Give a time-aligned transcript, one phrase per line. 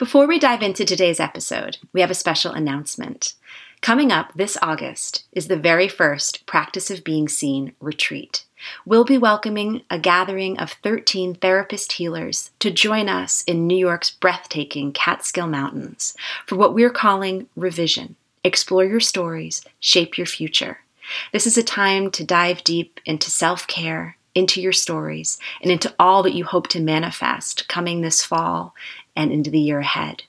[0.00, 3.34] Before we dive into today's episode, we have a special announcement.
[3.82, 8.46] Coming up this August is the very first Practice of Being Seen retreat.
[8.86, 14.10] We'll be welcoming a gathering of 13 therapist healers to join us in New York's
[14.10, 20.78] breathtaking Catskill Mountains for what we're calling Revision Explore Your Stories, Shape Your Future.
[21.30, 25.94] This is a time to dive deep into self care, into your stories, and into
[25.98, 28.74] all that you hope to manifest coming this fall
[29.16, 30.24] and into the year ahead.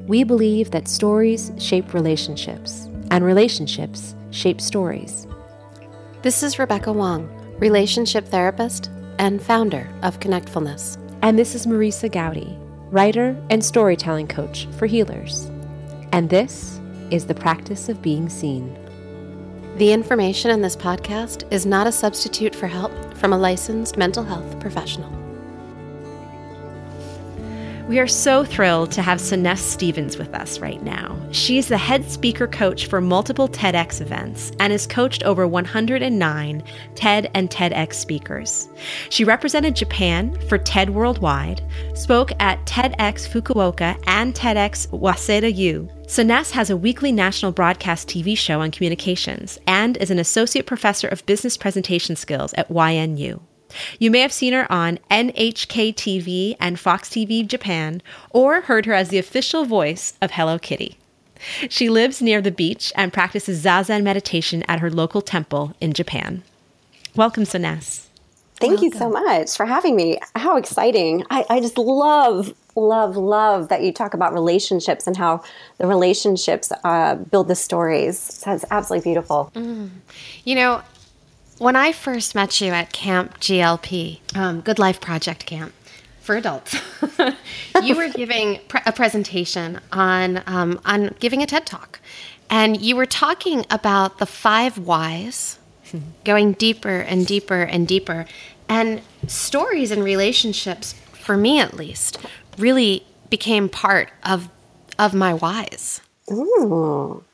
[0.06, 5.27] We believe that stories shape relationships, and relationships shape stories.
[6.23, 7.29] This is Rebecca Wong,
[7.59, 10.97] relationship therapist and founder of Connectfulness.
[11.23, 12.56] And this is Marisa Gowdy,
[12.91, 15.50] writer and storytelling coach for healers.
[16.12, 18.77] And this is the practice of being seen.
[19.77, 24.25] The information in this podcast is not a substitute for help from a licensed mental
[24.25, 25.28] health professional.
[27.89, 31.19] We are so thrilled to have Soness Stevens with us right now.
[31.31, 36.62] She's the head speaker coach for multiple TEDx events and has coached over 109
[36.94, 38.69] TED and TEDx speakers.
[39.09, 41.62] She represented Japan for TED Worldwide,
[41.94, 45.89] spoke at TEDx Fukuoka and TEDx Waseda U.
[46.03, 51.09] Soness has a weekly national broadcast TV show on communications and is an associate professor
[51.09, 53.41] of business presentation skills at YNU.
[53.98, 58.94] You may have seen her on NHK TV and Fox TV Japan, or heard her
[58.94, 60.98] as the official voice of Hello Kitty.
[61.69, 66.42] She lives near the beach and practices Zazen meditation at her local temple in Japan.
[67.14, 68.06] Welcome, Soness.
[68.56, 68.84] Thank Welcome.
[68.86, 70.19] you so much for having me.
[70.34, 71.25] How exciting.
[71.30, 75.44] I, I just love, love, love that you talk about relationships and how
[75.78, 78.43] the relationships uh, build the stories.
[78.44, 79.53] That's absolutely beautiful.
[79.54, 79.91] Mm.
[80.43, 80.82] You know,
[81.58, 85.72] when I first met you at Camp GLP, um, Good Life Project Camp
[86.20, 86.76] for adults,
[87.82, 92.00] you were giving pre- a presentation on um, on giving a TED talk,
[92.50, 95.58] and you were talking about the five whys,
[96.24, 98.26] going deeper and deeper and deeper,
[98.69, 102.19] and stories and relationships, for me at least,
[102.56, 104.48] really became part of
[104.98, 106.00] of my whys.
[106.30, 107.25] Ooh.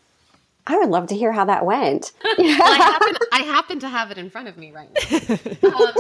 [0.66, 2.12] I would love to hear how that went.
[2.24, 5.18] well, I, happen, I, happen, to have it in front of me right now.
[5.74, 5.92] Um.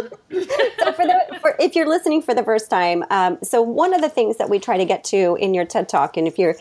[0.78, 4.00] so, for the, for, if you're listening for the first time, um, so one of
[4.00, 6.54] the things that we try to get to in your TED Talk, and if you're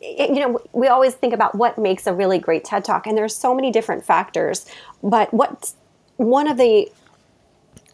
[0.00, 3.36] you know we always think about what makes a really great ted talk and there's
[3.36, 4.66] so many different factors
[5.02, 5.74] but what
[6.16, 6.90] one of the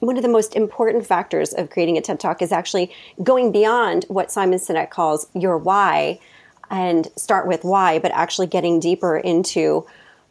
[0.00, 2.92] one of the most important factors of creating a ted talk is actually
[3.24, 6.18] going beyond what simon sinek calls your why
[6.70, 9.86] and start with why, but actually getting deeper into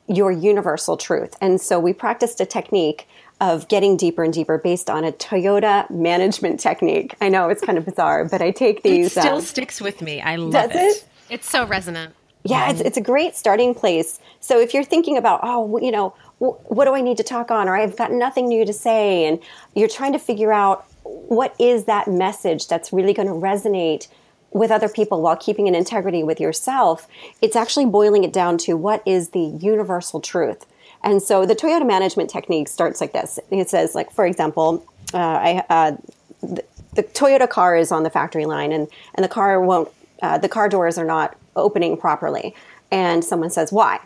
[0.08, 1.36] your universal truth.
[1.42, 3.08] And so we practiced a technique
[3.42, 7.16] of getting deeper and deeper based on a Toyota management technique.
[7.20, 9.08] I know it's kind of bizarre, but I take these.
[9.08, 10.22] It still um, sticks with me.
[10.22, 10.76] I love it.
[10.76, 11.08] it.
[11.30, 12.14] It's so resonant.
[12.44, 14.20] Yeah, it's, it's a great starting place.
[14.40, 17.68] So if you're thinking about, oh, you know, what do I need to talk on,
[17.68, 19.40] or I've got nothing new to say, and
[19.74, 24.08] you're trying to figure out what is that message that's really going to resonate
[24.56, 27.10] with other people while keeping an integrity with yourself,
[27.42, 30.66] it's actually boiling it down to what is the universal truth.
[31.04, 33.38] And so the Toyota management technique starts like this.
[33.52, 35.98] It says, like, for example, uh, I, uh,
[36.42, 36.64] the,
[36.94, 39.90] the, Toyota car is on the factory line and, and the car won't,
[40.22, 42.56] uh, the car doors are not opening properly.
[42.92, 44.00] And someone says, why?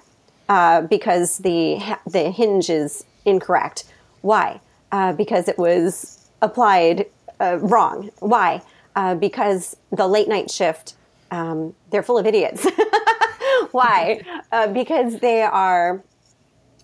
[0.50, 3.84] Uh, because the, the hinge is incorrect.
[4.22, 4.62] Why?
[4.92, 7.06] Uh, because it was applied
[7.40, 8.10] uh, wrong.
[8.18, 8.64] Why?
[9.00, 10.96] Uh, because the late night shift,
[11.32, 12.68] um, they're full of idiots.
[13.72, 14.22] Why?
[14.52, 16.04] uh, because they are.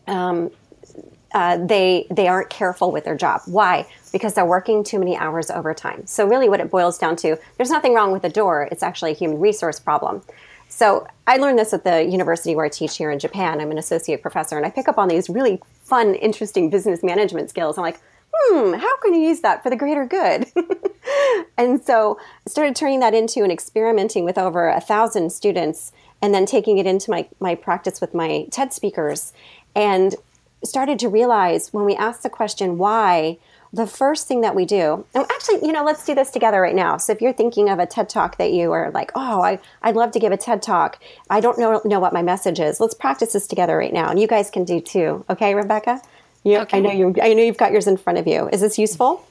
[0.07, 0.51] Um,
[1.33, 3.41] uh, they they aren't careful with their job.
[3.47, 3.85] Why?
[4.13, 6.07] Because they're working too many hours overtime.
[6.07, 8.69] So really, what it boils down to, there's nothing wrong with the door.
[8.71, 10.21] It's actually a human resource problem.
[10.69, 13.59] So I learned this at the university where I teach here in Japan.
[13.59, 17.49] I'm an associate professor, and I pick up on these really fun, interesting business management
[17.49, 17.77] skills.
[17.77, 17.99] I'm like,
[18.33, 20.51] hmm, how can you use that for the greater good?
[21.57, 25.91] and so I started turning that into and experimenting with over a thousand students
[26.21, 29.33] and then taking it into my, my practice with my TED speakers
[29.75, 30.15] and
[30.63, 33.37] started to realize when we ask the question why,
[33.75, 36.75] the first thing that we do, and actually, you know, let's do this together right
[36.75, 36.95] now.
[36.95, 39.97] So if you're thinking of a TED talk that you are like, oh, I, I'd
[39.97, 40.97] love to give a TED talk.
[41.29, 42.79] I don't know, know what my message is.
[42.79, 44.09] Let's practice this together right now.
[44.09, 45.25] And you guys can do too.
[45.29, 46.01] Okay, Rebecca?
[46.45, 46.77] You, okay.
[46.77, 48.47] I know you I know you've got yours in front of you.
[48.53, 49.27] Is this useful?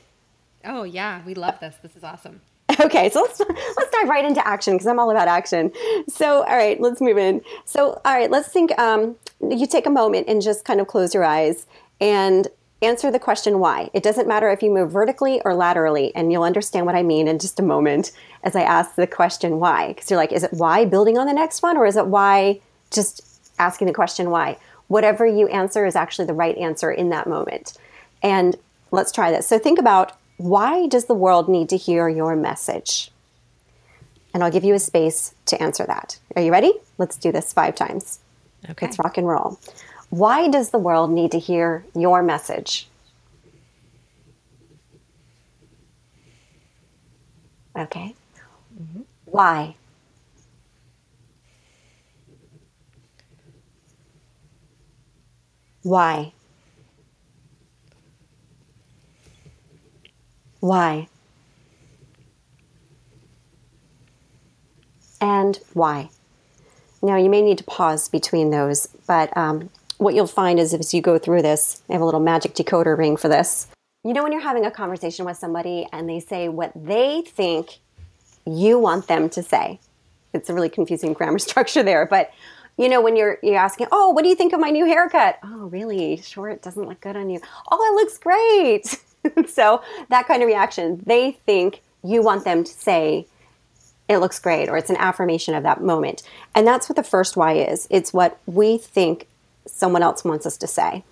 [0.64, 1.76] Oh yeah, we love this.
[1.80, 2.40] This is awesome.
[2.80, 5.70] Okay, so let's let's dive right into action because I'm all about action.
[6.08, 7.40] So, all right, let's move in.
[7.64, 8.76] So, all right, let's think.
[8.78, 11.66] Um, you take a moment and just kind of close your eyes
[12.00, 12.48] and
[12.82, 13.90] answer the question why.
[13.94, 17.28] It doesn't matter if you move vertically or laterally, and you'll understand what I mean
[17.28, 18.10] in just a moment
[18.42, 19.88] as I ask the question why.
[19.88, 22.60] Because you're like, is it why building on the next one, or is it why
[22.90, 23.22] just
[23.60, 24.58] asking the question why?
[24.88, 27.76] Whatever you answer is actually the right answer in that moment.
[28.22, 28.56] And
[28.90, 29.46] let's try this.
[29.46, 33.10] So think about why does the world need to hear your message?
[34.32, 36.18] And I'll give you a space to answer that.
[36.34, 36.72] Are you ready?
[36.98, 38.18] Let's do this five times.
[38.68, 38.86] Okay.
[38.86, 39.60] Let's rock and roll.
[40.10, 42.88] Why does the world need to hear your message?
[47.76, 48.14] Okay.
[48.80, 49.02] Mm-hmm.
[49.26, 49.76] Why?
[55.84, 56.32] Why?
[60.60, 61.08] Why?
[65.20, 66.08] And why?
[67.02, 70.94] Now, you may need to pause between those, but um, what you'll find is as
[70.94, 73.66] you go through this, I have a little magic decoder ring for this.
[74.04, 77.78] You know, when you're having a conversation with somebody and they say what they think
[78.46, 79.80] you want them to say,
[80.32, 82.32] it's a really confusing grammar structure there, but
[82.76, 85.38] you know, when you're you're asking, oh, what do you think of my new haircut?
[85.42, 86.16] Oh, really?
[86.18, 87.40] Sure, it doesn't look good on you.
[87.70, 89.48] Oh, it looks great.
[89.48, 93.26] so that kind of reaction, they think you want them to say,
[94.08, 96.22] it looks great, or it's an affirmation of that moment.
[96.54, 97.86] And that's what the first why is.
[97.90, 99.28] It's what we think
[99.66, 101.04] someone else wants us to say.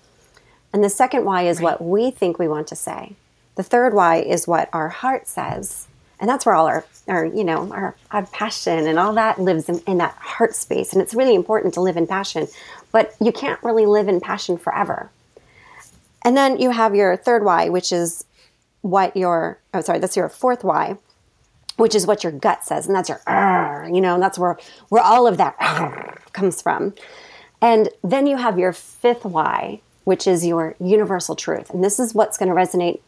[0.72, 1.64] And the second why is right.
[1.64, 3.14] what we think we want to say.
[3.54, 5.86] The third why is what our heart says.
[6.22, 9.68] And that's where all our, our you know, our, our passion and all that lives
[9.68, 10.92] in, in that heart space.
[10.92, 12.46] And it's really important to live in passion.
[12.92, 15.10] But you can't really live in passion forever.
[16.24, 18.24] And then you have your third why, which is
[18.82, 20.96] what your, oh, sorry, that's your fourth why,
[21.76, 22.86] which is what your gut says.
[22.86, 23.20] And that's your,
[23.92, 24.56] you know, and that's where,
[24.90, 25.58] where all of that
[26.32, 26.94] comes from.
[27.60, 31.70] And then you have your fifth why, which is your universal truth.
[31.70, 33.00] And this is what's going to resonate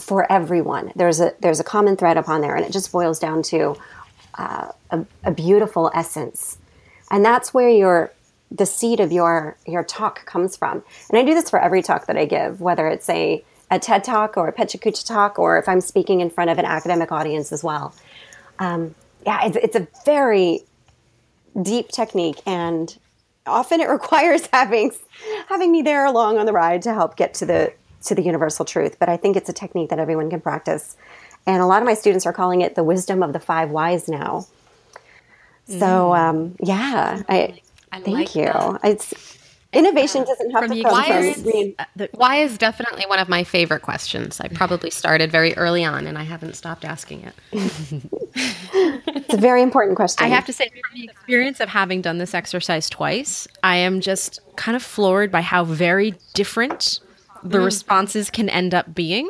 [0.00, 0.92] for everyone.
[0.96, 3.76] There's a there's a common thread upon there, and it just boils down to
[4.34, 6.58] uh, a, a beautiful essence,
[7.10, 8.12] and that's where your
[8.50, 10.82] the seed of your your talk comes from.
[11.08, 14.02] And I do this for every talk that I give, whether it's a a TED
[14.02, 17.52] talk or a PechaKucha talk, or if I'm speaking in front of an academic audience
[17.52, 17.94] as well.
[18.58, 18.94] Um,
[19.24, 20.64] yeah, it's, it's a very
[21.62, 22.96] deep technique, and
[23.46, 24.92] often it requires having
[25.48, 27.72] having me there along on the ride to help get to the
[28.04, 28.98] to the universal truth.
[28.98, 30.96] But I think it's a technique that everyone can practice.
[31.46, 34.08] And a lot of my students are calling it the wisdom of the five whys
[34.08, 34.46] now.
[35.66, 36.18] So mm.
[36.18, 37.60] um, yeah, I,
[37.92, 38.44] I thank like you.
[38.44, 38.80] That.
[38.84, 39.38] It's
[39.72, 41.74] Innovation doesn't have from to come why from is, being...
[42.12, 44.40] Why is definitely one of my favorite questions.
[44.40, 47.34] I probably started very early on, and I haven't stopped asking it.
[48.34, 50.24] it's a very important question.
[50.24, 54.00] I have to say, from the experience of having done this exercise twice, I am
[54.00, 56.98] just kind of floored by how very different
[57.42, 57.64] the mm.
[57.64, 59.28] responses can end up being,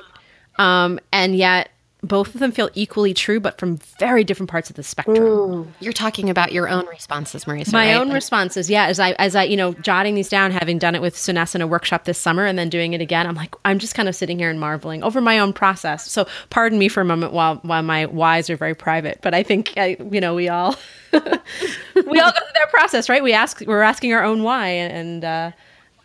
[0.58, 1.70] um, and yet
[2.02, 5.18] both of them feel equally true, but from very different parts of the spectrum.
[5.18, 5.66] Mm.
[5.80, 7.72] You're talking about your own responses, Marisa.
[7.72, 8.00] My right?
[8.00, 8.86] own responses, yeah.
[8.86, 11.60] As I, as I, you know, jotting these down, having done it with Soness in
[11.60, 14.16] a workshop this summer, and then doing it again, I'm like, I'm just kind of
[14.16, 16.10] sitting here and marveling over my own process.
[16.10, 19.42] So, pardon me for a moment while while my whys are very private, but I
[19.42, 20.76] think, I, you know, we all
[21.12, 23.22] we all go through that process, right?
[23.22, 25.24] We ask, we're asking our own why, and.
[25.24, 25.50] uh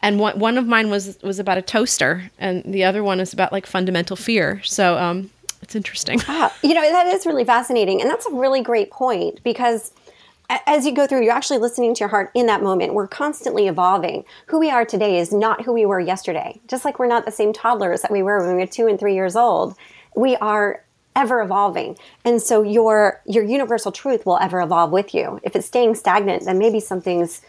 [0.06, 3.34] and one one of mine was was about a toaster, and the other one is
[3.34, 4.62] about like fundamental fear.
[4.64, 5.32] So um,
[5.64, 6.22] it's interesting.
[6.28, 8.02] Ah, you know, that is really fascinating.
[8.02, 9.92] And that's a really great point because
[10.68, 12.94] as you go through, you're actually listening to your heart in that moment.
[12.94, 14.26] We're constantly evolving.
[14.46, 16.60] Who we are today is not who we were yesterday.
[16.68, 19.00] Just like we're not the same toddlers that we were when we were two and
[19.00, 19.76] three years old.
[20.16, 20.84] We are
[21.16, 21.98] ever evolving.
[22.24, 25.40] And so your your universal truth will ever evolve with you.
[25.42, 27.42] If it's staying stagnant, then maybe something's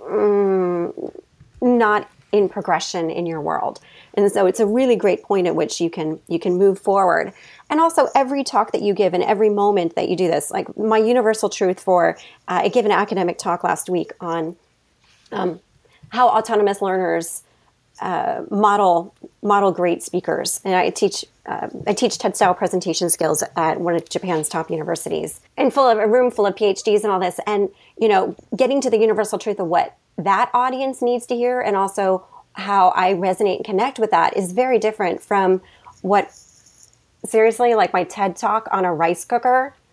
[0.00, 1.12] mm,
[1.66, 3.80] not in progression in your world.
[4.14, 7.32] And so it's a really great point at which you can you can move forward.
[7.68, 10.76] And also every talk that you give and every moment that you do this, like
[10.76, 12.16] my universal truth for
[12.48, 14.56] uh, I gave an academic talk last week on
[15.32, 15.60] um,
[16.10, 17.42] how autonomous learners
[18.00, 23.42] uh, model model great speakers, and I teach uh, I teach TED style presentation skills
[23.56, 27.12] at one of Japan's top universities, and full of a room full of PhDs and
[27.12, 31.26] all this, and you know, getting to the universal truth of what that audience needs
[31.26, 35.60] to hear, and also how I resonate and connect with that is very different from
[36.02, 36.32] what
[37.26, 39.74] seriously like my TED talk on a rice cooker.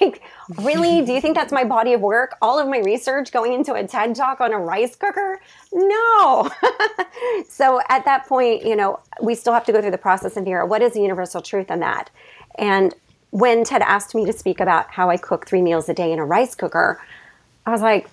[0.00, 0.22] Like,
[0.62, 1.04] really?
[1.04, 2.38] Do you think that's my body of work?
[2.40, 5.42] All of my research going into a TED talk on a rice cooker?
[5.74, 6.50] No.
[7.50, 10.46] so at that point, you know, we still have to go through the process and
[10.46, 12.08] figure out what is the universal truth on that.
[12.54, 12.94] And
[13.28, 16.18] when Ted asked me to speak about how I cook three meals a day in
[16.18, 16.98] a rice cooker,
[17.66, 18.08] I was like,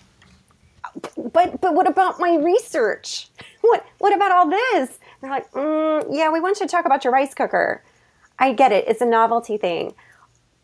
[1.32, 3.30] but but what about my research?
[3.62, 5.00] What what about all this?
[5.22, 7.84] they're like, mm, yeah, we want you to talk about your rice cooker.
[8.40, 9.94] I get it; it's a novelty thing.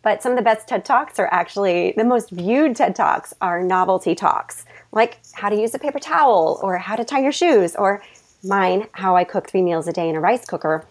[0.02, 3.62] But some of the best TED Talks are actually the most viewed TED Talks are
[3.62, 7.76] novelty talks, like how to use a paper towel, or how to tie your shoes,
[7.76, 8.02] or
[8.44, 10.86] mine, how I cook three meals a day in a rice cooker.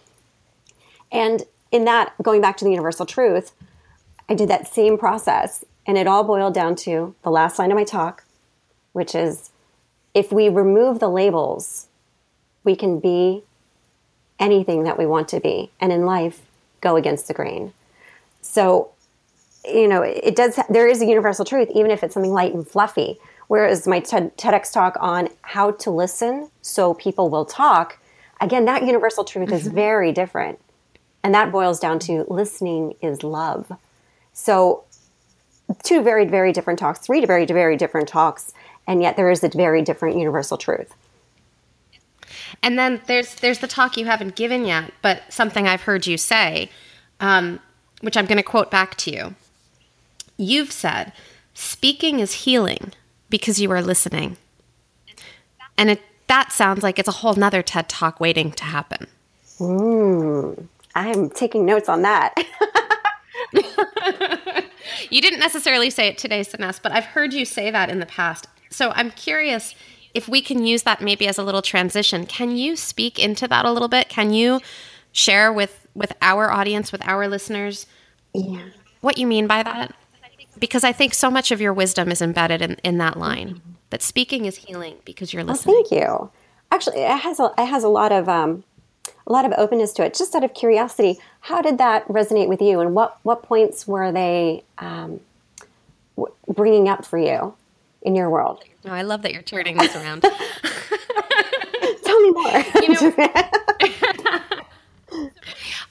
[1.11, 3.53] And in that, going back to the universal truth,
[4.29, 7.77] I did that same process, and it all boiled down to the last line of
[7.77, 8.26] my talk
[8.97, 9.51] which is
[10.15, 11.89] if we remove the labels,
[12.65, 13.43] we can be
[14.39, 15.71] anything that we want to be.
[15.79, 16.41] And in life,
[16.81, 17.75] go against the grain.
[18.41, 18.89] So,
[19.67, 22.67] you know, it does, there is a universal truth, even if it's something light and
[22.67, 23.19] fluffy.
[23.49, 27.99] Whereas my TED, TEDx talk on how to listen so people will talk,
[28.41, 29.57] again, that universal truth mm-hmm.
[29.57, 30.59] is very different.
[31.23, 33.71] And that boils down to listening is love.
[34.33, 34.85] So,
[35.83, 38.55] two very, very different talks, three very, very different talks
[38.87, 40.95] and yet there is a very different universal truth.
[42.63, 46.17] And then there's there's the talk you haven't given yet, but something I've heard you
[46.17, 46.71] say,
[47.21, 47.61] um,
[48.01, 49.35] which I'm going to quote back to you.
[50.37, 51.13] You've said,
[51.55, 52.93] "Speaking is healing
[53.29, 54.37] because you are listening,"
[55.77, 59.07] and it, that sounds like it's a whole nother TED talk waiting to happen.
[59.59, 62.35] Mm, I'm taking notes on that.
[65.11, 68.07] you didn't necessarily say it today, Soness, but I've heard you say that in the
[68.07, 68.49] past.
[68.71, 69.75] So I'm curious
[70.15, 72.27] if we can use that maybe as a little transition.
[72.27, 74.09] Can you speak into that a little bit?
[74.09, 74.61] Can you
[75.13, 77.87] share with with our audience, with our listeners,
[78.35, 78.67] yeah.
[79.01, 79.95] what you mean by that?
[80.59, 83.63] Because I think so much of your wisdom is embedded in, in that line.
[83.91, 85.75] That speaking is healing because you're listening.
[85.75, 86.31] Well, thank you.
[86.71, 88.65] Actually, it has a, it has a lot of um,
[89.27, 90.15] a lot of openness to it.
[90.15, 94.13] Just out of curiosity, how did that resonate with you, and what what points were
[94.13, 95.21] they um,
[96.17, 97.55] w- bringing up for you?
[98.07, 98.65] In your world?
[98.87, 100.23] Oh, I love that you're turning this around.
[102.05, 102.65] Tell me more.
[102.83, 103.13] You know,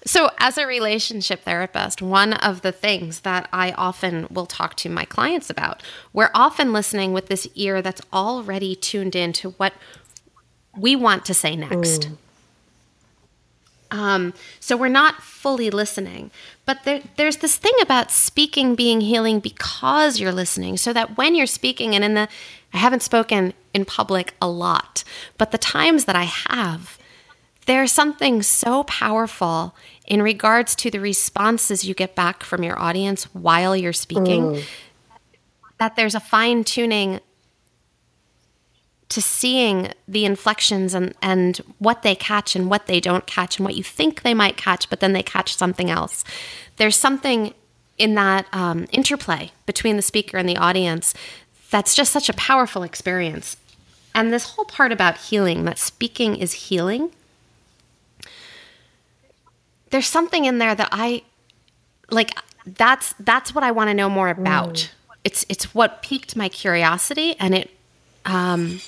[0.06, 4.90] so, as a relationship therapist, one of the things that I often will talk to
[4.90, 9.74] my clients about, we're often listening with this ear that's already tuned in to what
[10.78, 12.08] we want to say next.
[12.08, 12.18] Mm.
[13.96, 16.32] Um, so we're not fully listening.
[16.66, 21.36] But there, there's this thing about speaking being healing because you're listening, so that when
[21.36, 22.28] you're speaking, and in the,
[22.74, 25.04] I haven't spoken in public a lot,
[25.38, 26.98] but the times that I have,
[27.66, 29.76] there's something so powerful
[30.08, 34.64] in regards to the responses you get back from your audience while you're speaking mm.
[35.80, 37.20] that there's a fine tuning
[39.10, 43.66] to seeing the inflections and, and what they catch and what they don't catch and
[43.66, 46.24] what you think they might catch, but then they catch something else.
[46.78, 47.54] There's something
[47.98, 51.14] in that um, interplay between the speaker and the audience
[51.70, 53.58] that's just such a powerful experience.
[54.14, 57.12] And this whole part about healing, that speaking is healing,
[59.90, 61.24] there's something in there that I
[62.12, 62.32] like
[62.66, 64.76] that's that's what I want to know more about.
[64.76, 64.90] Mm.
[65.24, 67.70] It's it's what piqued my curiosity and it
[68.26, 68.80] um,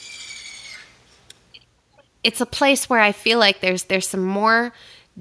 [2.24, 4.74] it's a place where I feel like there's there's some more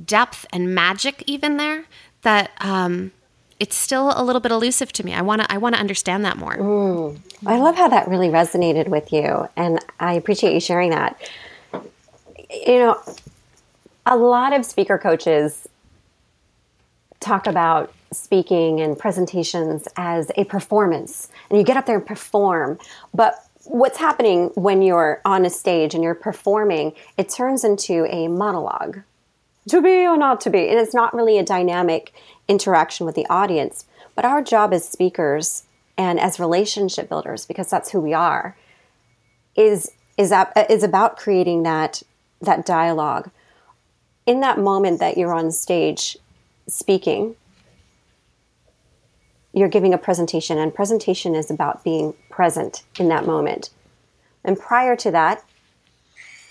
[0.05, 1.85] depth and magic even there
[2.23, 3.13] that um,
[3.61, 5.15] it's still a little bit elusive to me.
[5.15, 6.57] I want to I want to understand that more.
[6.57, 7.19] Mm.
[7.47, 11.19] I love how that really resonated with you, and I appreciate you sharing that.
[12.51, 13.03] You know,
[14.05, 15.69] a lot of speaker coaches
[17.21, 22.79] talk about speaking and presentations as a performance, and you get up there and perform,
[23.15, 28.29] but what's happening when you're on a stage and you're performing, it turns into a
[28.29, 29.01] monologue
[29.69, 30.69] to be or not to be.
[30.69, 32.13] And it's not really a dynamic
[32.49, 33.87] interaction with the audience.
[34.15, 35.65] But our job as speakers
[35.99, 38.57] and as relationship builders, because that's who we are,
[39.55, 42.03] is is that is about creating that
[42.41, 43.31] that dialogue.
[44.25, 46.17] In that moment that you're on stage
[46.69, 47.37] speaking,
[49.53, 53.71] you're giving a presentation, and presentation is about being present in that moment.
[54.45, 55.43] And prior to that,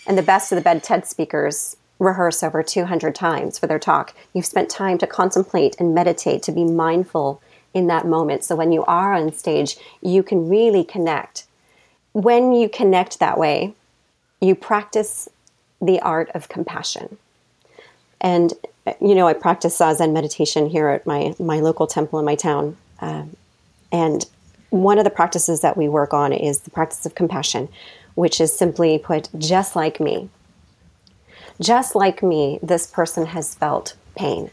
[0.08, 4.14] and the best of the bed TED speakers rehearse over 200 times for their talk.
[4.34, 7.40] You've spent time to contemplate and meditate, to be mindful
[7.74, 8.44] in that moment.
[8.44, 11.46] So when you are on stage, you can really connect.
[12.14, 13.76] When you connect that way,
[14.42, 15.30] you practice
[15.80, 17.18] the art of compassion.
[18.20, 18.54] And,
[19.00, 22.76] you know, I practice Zazen meditation here at my, my local temple in my town.
[23.00, 23.36] Um,
[23.92, 24.26] and
[24.76, 27.70] one of the practices that we work on is the practice of compassion,
[28.16, 30.30] which is simply put, just like me.
[31.62, 34.52] Just like me, this person has felt pain.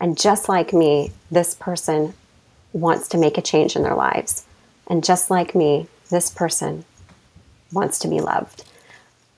[0.00, 2.14] And just like me, this person
[2.72, 4.44] wants to make a change in their lives.
[4.88, 6.84] And just like me, this person
[7.72, 8.64] wants to be loved.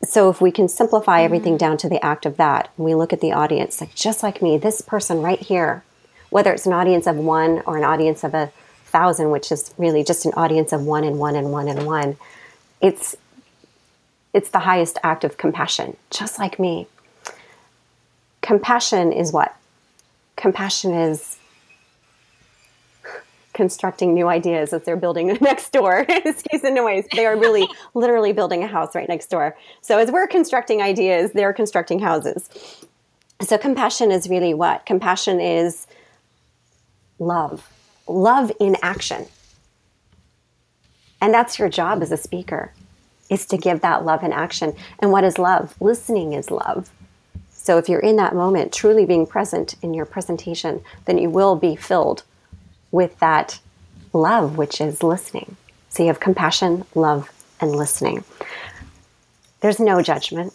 [0.03, 1.25] So if we can simplify mm-hmm.
[1.27, 4.41] everything down to the act of that, we look at the audience, like just like
[4.41, 5.85] me, this person right here,
[6.31, 8.51] whether it's an audience of one or an audience of a
[8.91, 12.17] thousand, which is really just an audience of one and one and one and one,
[12.81, 13.17] it's
[14.33, 16.87] it's the highest act of compassion, just like me.
[18.43, 19.55] Compassion is what?
[20.37, 21.39] Compassion is
[23.53, 26.07] constructing new ideas as they're building next door.
[26.09, 27.05] Excuse the noise.
[27.15, 29.57] They are really literally building a house right next door.
[29.83, 32.49] So as we're constructing ideas, they're constructing houses.
[33.43, 34.87] So compassion is really what?
[34.87, 35.87] Compassion is
[37.19, 37.69] love.
[38.11, 39.27] Love in action.
[41.21, 42.73] And that's your job as a speaker
[43.29, 44.75] is to give that love in action.
[44.99, 45.75] And what is love?
[45.81, 46.91] Listening is love.
[47.53, 51.55] So if you're in that moment, truly being present in your presentation, then you will
[51.55, 52.25] be filled
[52.91, 53.61] with that
[54.13, 55.57] love, which is listening.
[55.91, 58.25] So you have compassion, love, and listening.
[59.61, 60.53] There's no judgment.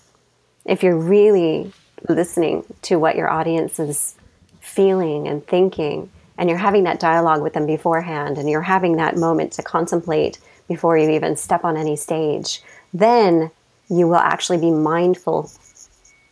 [0.65, 1.71] If you're really
[2.09, 4.15] listening to what your audience is
[4.59, 9.15] feeling and thinking, and you're having that dialogue with them beforehand, and you're having that
[9.15, 12.61] moment to contemplate before you even step on any stage,
[12.93, 13.51] then
[13.89, 15.51] you will actually be mindful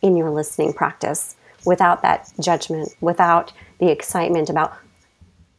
[0.02, 4.76] in your listening practice without that judgment, without the excitement about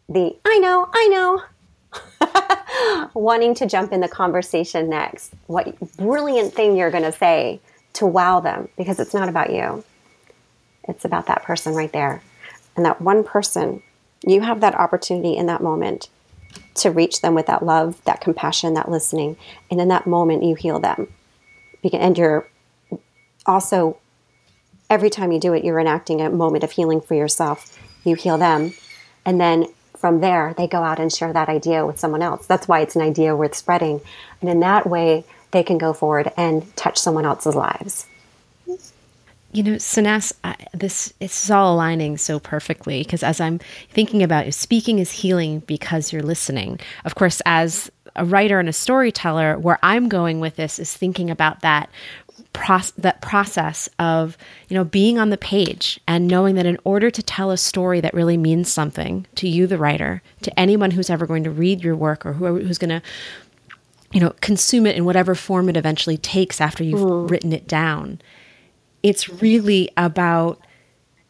[0.08, 5.34] the I know, I know, wanting to jump in the conversation next.
[5.48, 7.60] What brilliant thing you're going to say
[7.94, 9.84] to wow them because it's not about you.
[10.88, 12.22] It's about that person right there.
[12.76, 13.82] And that one person,
[14.26, 16.10] you have that opportunity in that moment
[16.76, 19.38] to reach them with that love, that compassion, that listening.
[19.72, 21.14] And in that moment, you heal them.
[21.94, 22.48] And you're
[23.46, 23.98] also,
[24.90, 27.78] every time you do it, you're enacting a moment of healing for yourself.
[28.04, 28.74] You heal them.
[29.26, 32.48] And then from there, they go out and share that idea with someone else.
[32.48, 34.02] That's why it's an idea worth spreading.
[34.42, 38.08] And in that way, they can go forward and touch someone else's lives.
[39.56, 40.34] You know, Soness,
[40.74, 45.62] this it's all aligning so perfectly because as I'm thinking about it, speaking is healing
[45.62, 46.78] because you're listening.
[47.06, 51.30] Of course, as a writer and a storyteller, where I'm going with this is thinking
[51.30, 51.90] about that
[52.98, 54.38] that process of
[54.68, 58.02] you know being on the page and knowing that in order to tell a story
[58.02, 61.82] that really means something to you the writer to anyone who's ever going to read
[61.82, 63.02] your work or who, who's going to
[64.12, 67.30] you know consume it in whatever form it eventually takes after you've mm.
[67.30, 68.20] written it down
[69.06, 70.60] it's really about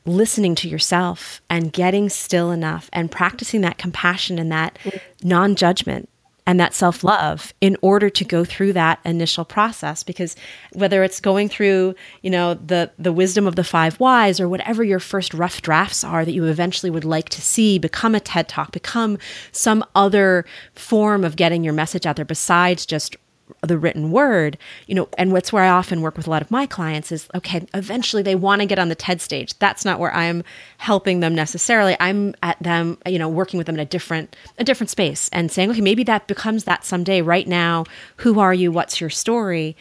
[0.05, 5.01] listening to yourself and getting still enough and practicing that compassion and that mm.
[5.23, 6.07] non-judgment
[6.47, 10.03] and that self love in order to go through that initial process.
[10.03, 10.37] Because
[10.71, 14.81] whether it's going through, you know, the the wisdom of the five whys or whatever
[14.81, 18.47] your first rough drafts are that you eventually would like to see become a TED
[18.47, 19.17] talk, become
[19.51, 23.17] some other form of getting your message out there besides just
[23.65, 26.51] the written word, you know, and what's where I often work with a lot of
[26.51, 29.57] my clients is okay, eventually they want to get on the TED stage.
[29.59, 30.43] That's not where I'm
[30.77, 31.95] helping them necessarily.
[31.99, 35.51] I'm at them, you know, working with them in a different a different space and
[35.51, 37.21] saying, okay, maybe that becomes that someday.
[37.21, 37.85] Right now,
[38.17, 38.71] who are you?
[38.71, 39.75] What's your story?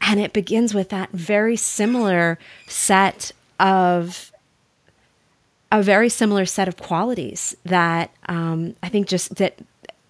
[0.00, 4.32] And it begins with that very similar set of
[5.70, 9.58] a very similar set of qualities that um, I think just that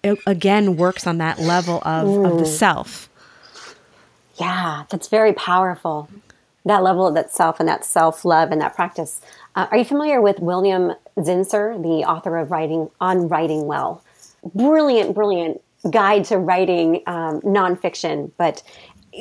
[0.03, 3.09] again works on that level of, of the self.
[4.35, 6.09] Yeah, that's very powerful.
[6.65, 9.21] That level of that self and that self love and that practice.
[9.55, 14.03] Uh, are you familiar with William Zinsser, the author of Writing on Writing Well?
[14.55, 18.63] Brilliant, brilliant guide to writing um, nonfiction, but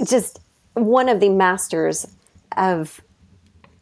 [0.04, 0.40] just
[0.74, 2.06] one of the masters
[2.56, 3.00] of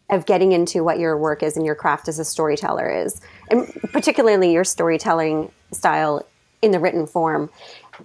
[0.08, 3.72] of getting into what your work is and your craft as a storyteller is, and
[3.92, 6.26] particularly your storytelling style
[6.62, 7.48] in the written form.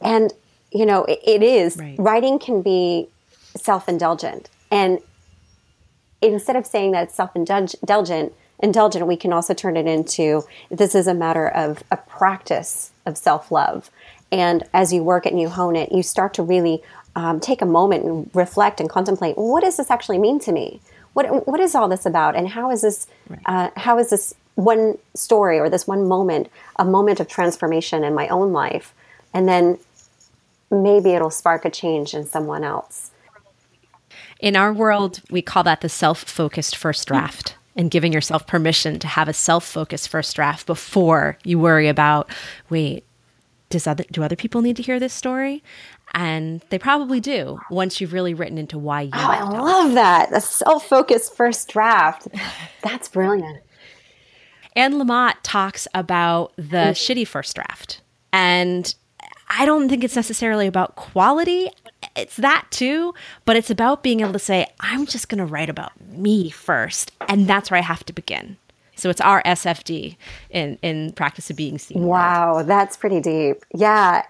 [0.02, 0.32] And,
[0.72, 1.96] you know, it, it is, right.
[1.98, 3.10] writing can be
[3.56, 4.50] self indulgent.
[4.72, 5.00] And
[6.22, 10.96] instead of saying that it's self indulgent, indulgent, we can also turn it into this
[10.96, 13.90] is a matter of a practice of self love.
[14.32, 16.82] And as you work it and you hone it, you start to really
[17.16, 20.82] um, take a moment and reflect and contemplate what does this actually mean to me?
[21.14, 22.36] What, what is all this about?
[22.36, 23.08] And how is this,
[23.46, 28.14] uh, how is this one story or this one moment, a moment of transformation in
[28.14, 28.94] my own life,
[29.34, 29.78] and then
[30.72, 33.12] maybe it'll spark a change in someone else.
[34.46, 37.16] In our world, we call that the self focused first hmm.
[37.16, 41.88] draft and giving yourself permission to have a self focused first draft before you worry
[41.88, 42.30] about,
[42.70, 43.04] wait,
[43.70, 45.64] does other, do other people need to hear this story?
[46.14, 49.12] And they probably do once you've really written into why you.
[49.16, 50.30] Oh, I love that.
[50.30, 52.28] The self focused first draft.
[52.84, 53.64] That's brilliant.
[54.76, 56.92] Anne Lamott talks about the hmm.
[56.92, 58.02] shitty first draft.
[58.32, 58.94] And
[59.50, 61.72] I don't think it's necessarily about quality.
[62.16, 65.70] It's that too, but it's about being able to say, I'm just going to write
[65.70, 67.12] about me first.
[67.28, 68.58] And that's where I have to begin.
[68.96, 70.16] So it's our SFD
[70.50, 72.04] in, in practice of being seen.
[72.04, 73.66] Wow, that's pretty deep.
[73.74, 74.24] Yeah,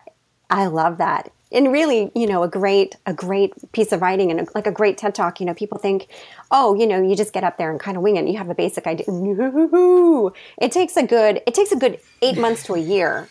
[0.50, 1.32] I love that.
[1.52, 4.72] And really, you know, a great a great piece of writing and a, like a
[4.72, 5.40] great TED talk.
[5.40, 6.08] You know, people think,
[6.50, 8.28] oh, you know, you just get up there and kind of wing it.
[8.28, 9.06] You have a basic idea.
[9.08, 13.30] No, it takes a good it takes a good eight months to a year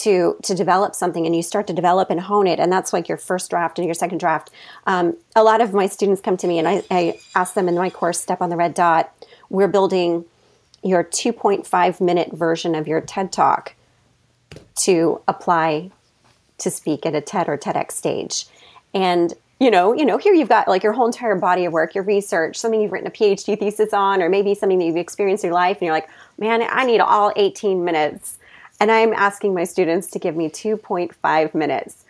[0.00, 3.08] to to develop something and you start to develop and hone it and that's like
[3.08, 4.50] your first draft and your second draft.
[4.86, 7.74] Um, a lot of my students come to me and I, I ask them in
[7.74, 9.12] my course step on the red dot
[9.50, 10.24] we're building
[10.82, 13.74] your 2.5 minute version of your ted talk
[14.76, 15.90] to apply
[16.58, 18.46] to speak at a ted or tedx stage.
[18.94, 21.94] And you know you know here you've got like your whole entire body of work
[21.94, 25.44] your research something you've written a phd thesis on or maybe something that you've experienced
[25.44, 26.08] in your life and you're like
[26.38, 28.38] man i need all 18 minutes
[28.80, 32.04] and I'm asking my students to give me 2.5 minutes.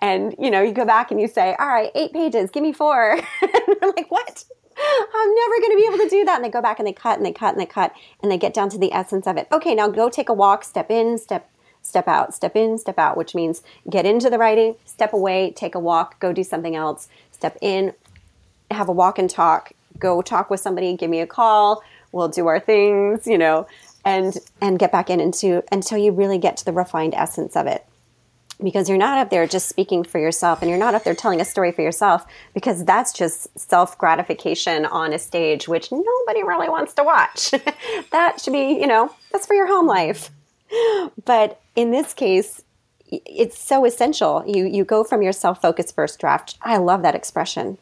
[0.00, 2.72] And you know, you go back and you say, "All right, eight pages, give me
[2.72, 3.12] four.
[3.42, 4.44] and they're like, "What?
[4.76, 6.92] I'm never going to be able to do that." And they go back and they
[6.92, 9.36] cut and they cut and they cut and they get down to the essence of
[9.36, 9.46] it.
[9.52, 11.48] Okay, now go take a walk, step in, step
[11.80, 15.74] step out, step in, step out, which means get into the writing, step away, take
[15.74, 17.92] a walk, go do something else, step in,
[18.70, 22.46] have a walk and talk, go talk with somebody, give me a call, we'll do
[22.46, 23.66] our things, you know,
[24.04, 27.66] and and get back in into until you really get to the refined essence of
[27.66, 27.84] it.
[28.62, 31.40] Because you're not up there just speaking for yourself and you're not up there telling
[31.40, 36.68] a story for yourself because that's just self gratification on a stage which nobody really
[36.68, 37.52] wants to watch.
[38.12, 40.30] That should be you know that's for your home life.
[41.24, 42.62] But in this case
[43.10, 44.44] it's so essential.
[44.46, 46.56] You you go from your self focused first draft.
[46.62, 47.78] I love that expression.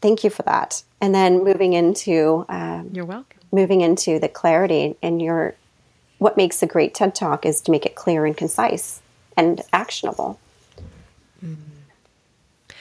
[0.00, 0.82] Thank you for that.
[1.00, 3.40] And then moving into um, you're welcome.
[3.52, 5.54] moving into the clarity and your
[6.24, 9.02] what makes a great TED Talk is to make it clear and concise
[9.36, 10.40] and actionable.
[11.44, 12.74] Mm-hmm.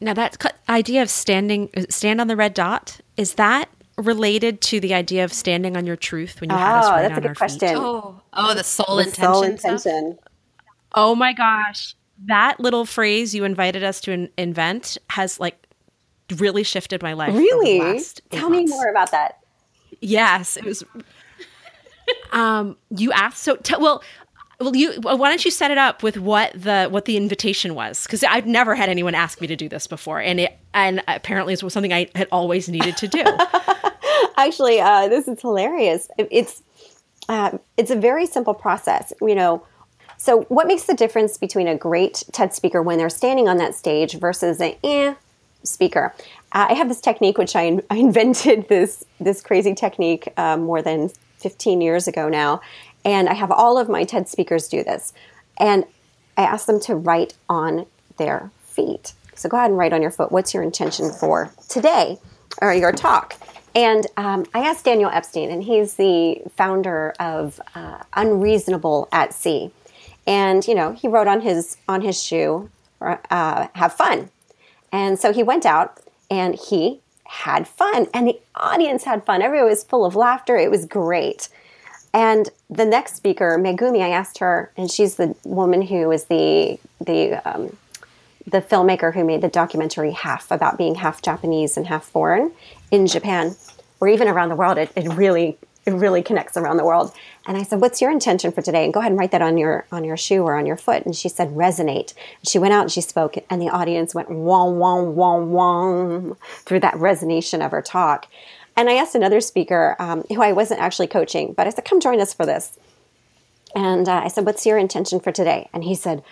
[0.00, 3.68] Now that idea of standing uh, stand on the red dot is that
[3.98, 6.90] related to the idea of standing on your truth when you oh, have us ah,
[6.92, 7.74] right that's a good question.
[7.76, 9.24] Oh, oh, the soul the intention.
[9.24, 10.18] Soul intention.
[10.92, 11.96] Oh my gosh,
[12.26, 15.66] that little phrase you invited us to in- invent has like
[16.36, 17.34] really shifted my life.
[17.34, 18.00] Really?
[18.30, 18.70] Tell months.
[18.70, 19.40] me more about that.
[20.00, 20.84] Yes, it was
[22.32, 24.02] um, you asked so t- well.
[24.58, 28.04] Well, you why don't you set it up with what the what the invitation was?
[28.04, 31.52] Because I've never had anyone ask me to do this before, and it and apparently
[31.52, 33.22] it was something I had always needed to do.
[34.38, 36.08] Actually, uh, this is hilarious.
[36.16, 36.62] It's
[37.28, 39.12] uh, it's a very simple process.
[39.20, 39.62] You know,
[40.16, 43.74] so what makes the difference between a great TED speaker when they're standing on that
[43.74, 45.14] stage versus an eh
[45.62, 46.14] speaker?
[46.52, 50.82] Uh, I have this technique which I, I invented this this crazy technique uh, more
[50.82, 52.60] than 15 years ago now.
[53.04, 55.12] And I have all of my TED speakers do this.
[55.58, 55.84] And
[56.36, 57.86] I ask them to write on
[58.18, 59.12] their feet.
[59.34, 60.32] So go ahead and write on your foot.
[60.32, 62.18] What's your intention for today
[62.60, 63.36] or your talk?
[63.74, 69.70] And um, I asked Daniel Epstein, and he's the founder of uh, Unreasonable at Sea.
[70.26, 72.70] And you know, he wrote on his on his shoe,
[73.00, 74.30] uh, "Have fun."
[74.90, 79.42] And so he went out and he had fun and the audience had fun.
[79.42, 80.56] Everyone was full of laughter.
[80.56, 81.48] It was great.
[82.14, 86.78] And the next speaker, Megumi, I asked her, and she's the woman who is the
[87.04, 87.76] the um,
[88.46, 92.52] the filmmaker who made the documentary Half about being half Japanese and half foreign
[92.90, 93.54] in Japan,
[94.00, 94.78] or even around the world.
[94.78, 97.12] It, it really it really connects around the world.
[97.46, 99.56] And I said, "What's your intention for today?" And go ahead and write that on
[99.56, 101.04] your on your shoe or on your foot.
[101.04, 102.12] And she said, "Resonate."
[102.44, 106.80] She went out and she spoke, and the audience went wong wong wong wong through
[106.80, 108.26] that resonation of her talk.
[108.76, 112.00] And I asked another speaker um, who I wasn't actually coaching, but I said, "Come
[112.00, 112.78] join us for this."
[113.74, 116.22] And uh, I said, "What's your intention for today?" And he said,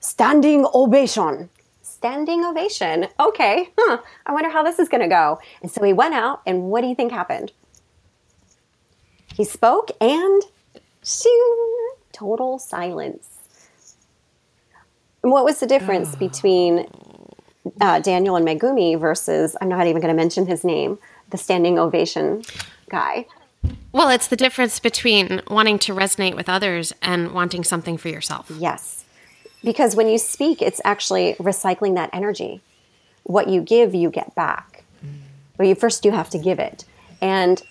[0.00, 1.50] "Standing ovation."
[1.82, 3.06] Standing ovation.
[3.18, 3.98] Okay, huh.
[4.26, 5.38] I wonder how this is going to go.
[5.62, 7.52] And so he went out, and what do you think happened?
[9.34, 10.42] He spoke and
[11.04, 13.28] shoo, total silence.
[15.22, 16.18] And what was the difference oh.
[16.18, 16.86] between
[17.80, 20.98] uh, Daniel and Megumi versus, I'm not even going to mention his name,
[21.30, 22.42] the standing ovation
[22.88, 23.26] guy?
[23.92, 28.50] Well, it's the difference between wanting to resonate with others and wanting something for yourself.
[28.58, 29.04] Yes.
[29.62, 32.60] Because when you speak, it's actually recycling that energy.
[33.22, 34.84] What you give, you get back.
[35.04, 35.20] Mm.
[35.56, 36.84] but you first do have to give it.
[37.20, 37.62] And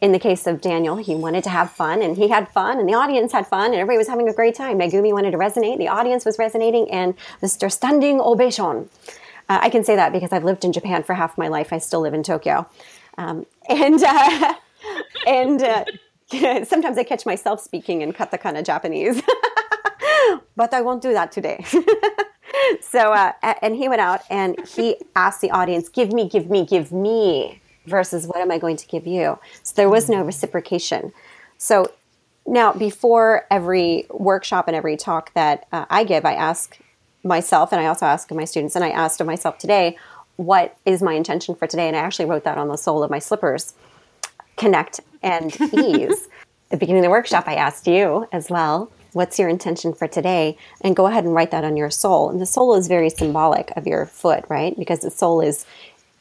[0.00, 2.88] in the case of Daniel, he wanted to have fun and he had fun and
[2.88, 4.78] the audience had fun and everybody was having a great time.
[4.78, 7.70] Megumi wanted to resonate, the audience was resonating, and Mr.
[7.70, 8.88] Standing Ovation.
[9.48, 11.72] Uh, I can say that because I've lived in Japan for half my life.
[11.72, 12.68] I still live in Tokyo.
[13.16, 14.54] Um, and uh,
[15.26, 15.84] and uh,
[16.64, 19.22] sometimes I catch myself speaking in katakana Japanese,
[20.56, 21.64] but I won't do that today.
[22.80, 23.32] so, uh,
[23.62, 27.60] and he went out and he asked the audience, Give me, give me, give me
[27.88, 29.38] versus what am I going to give you?
[29.62, 31.12] So there was no reciprocation.
[31.56, 31.92] So
[32.46, 36.78] now, before every workshop and every talk that uh, I give, I ask
[37.22, 39.98] myself, and I also ask my students, and I asked myself today,
[40.36, 41.88] what is my intention for today?
[41.88, 43.74] And I actually wrote that on the sole of my slippers
[44.56, 46.28] connect and ease.
[46.70, 50.06] At the beginning of the workshop, I asked you as well, what's your intention for
[50.06, 50.56] today?
[50.82, 52.30] And go ahead and write that on your sole.
[52.30, 54.76] And the sole is very symbolic of your foot, right?
[54.78, 55.66] Because the sole is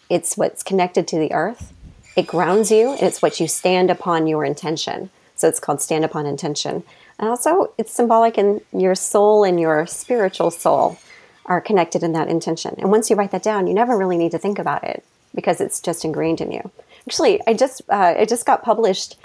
[0.10, 1.74] it's what's connected to the earth.
[2.16, 5.10] It grounds you, and it's what you stand upon your intention.
[5.36, 6.84] So it's called stand upon intention.
[7.20, 10.98] And also, it's symbolic in your soul and your spiritual soul
[11.46, 12.76] are connected in that intention.
[12.80, 15.62] And once you write that down, you never really need to think about it because
[15.62, 16.72] it's just ingrained in you.
[17.08, 19.18] Actually, I just uh, it just got published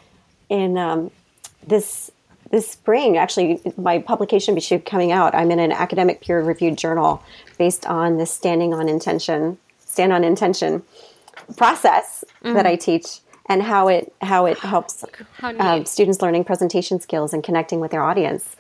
[0.48, 1.10] in um,
[1.66, 2.10] this
[2.50, 3.16] this spring.
[3.16, 5.34] Actually, my publication should be coming out.
[5.34, 7.22] I'm in an academic peer reviewed journal
[7.58, 9.58] based on this standing on intention
[9.92, 10.82] stand on intention
[11.56, 12.54] process mm-hmm.
[12.54, 17.32] that I teach and how it how it helps how um, students learning presentation skills
[17.34, 18.56] and connecting with their audience.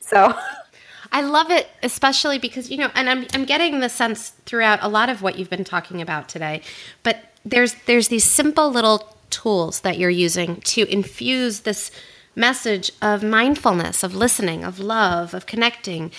[0.00, 0.34] So
[1.12, 4.88] I love it, especially because you know, and I'm I'm getting the sense throughout a
[4.88, 6.60] lot of what you've been talking about today.
[7.02, 11.90] But there's there's these simple little tools that you're using to infuse this
[12.34, 16.10] message of mindfulness, of listening, of love, of connecting,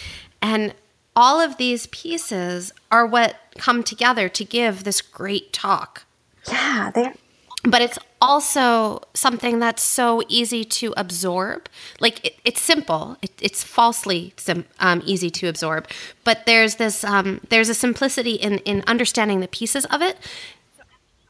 [0.41, 0.73] and
[1.15, 6.05] all of these pieces are what come together to give this great talk.
[6.47, 7.13] Yeah, they
[7.63, 11.69] but it's also something that's so easy to absorb.
[11.99, 15.87] Like it, it's simple, it, it's falsely sim, um, easy to absorb,
[16.23, 20.17] but there's this um, there's a simplicity in in understanding the pieces of it.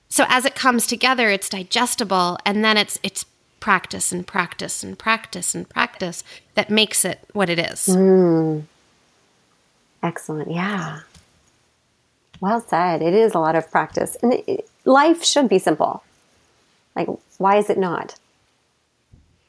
[0.09, 3.25] So as it comes together, it's digestible, and then it's it's
[3.59, 6.23] practice and practice and practice and practice
[6.55, 7.87] that makes it what it is.
[7.87, 8.63] Mm.
[10.03, 10.51] Excellent.
[10.51, 10.99] Yeah.
[12.41, 13.01] Well said.
[13.01, 14.17] It is a lot of practice.
[14.21, 16.03] And it, life should be simple.
[16.95, 18.15] Like, why is it not?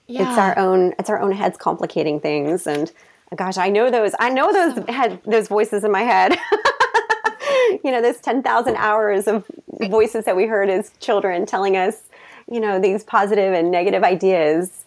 [0.07, 0.29] Yeah.
[0.29, 2.93] It's our own it's our own heads complicating things and
[3.35, 6.39] gosh, I know those I know those head those voices in my head.
[7.85, 9.45] you know, those 10,000 hours of
[9.89, 12.03] voices that we heard as children telling us,
[12.51, 14.85] you know, these positive and negative ideas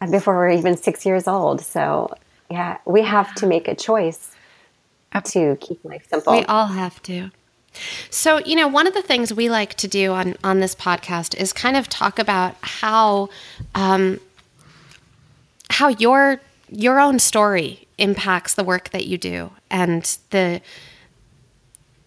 [0.00, 1.60] uh, before we're even 6 years old.
[1.60, 2.14] So,
[2.50, 4.35] yeah, we have to make a choice
[5.12, 6.34] to keep life simple.
[6.34, 7.30] We all have to.
[8.10, 11.36] So, you know, one of the things we like to do on on this podcast
[11.36, 13.28] is kind of talk about how
[13.74, 14.20] um,
[15.70, 20.60] how your your own story impacts the work that you do and the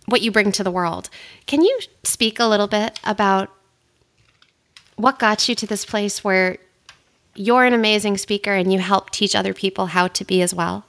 [0.05, 1.09] what you bring to the world.
[1.45, 3.51] Can you speak a little bit about
[4.95, 6.57] what got you to this place where
[7.35, 10.85] you're an amazing speaker and you help teach other people how to be as well?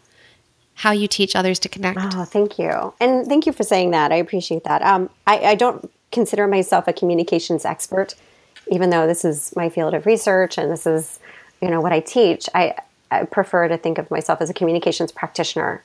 [0.80, 1.98] How you teach others to connect.
[2.00, 2.94] Oh, thank you.
[3.00, 4.12] And thank you for saying that.
[4.12, 4.80] I appreciate that.
[4.80, 8.14] Um, I, I don't consider myself a communications expert,
[8.68, 11.20] even though this is my field of research and this is,
[11.60, 12.48] you know, what I teach.
[12.54, 12.76] I,
[13.10, 15.84] I prefer to think of myself as a communications practitioner.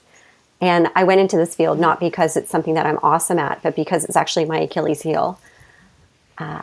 [0.61, 3.75] And I went into this field not because it's something that I'm awesome at, but
[3.75, 5.41] because it's actually my Achilles heel.
[6.37, 6.61] Uh,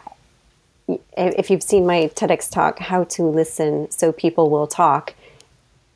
[1.19, 5.13] if you've seen my TEDx talk, How to Listen So People Will Talk,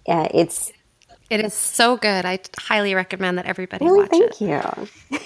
[0.07, 0.71] uh, it's
[1.31, 2.25] it is so good.
[2.25, 4.35] I highly recommend that everybody really, watch thank it.
[4.39, 5.19] Thank you.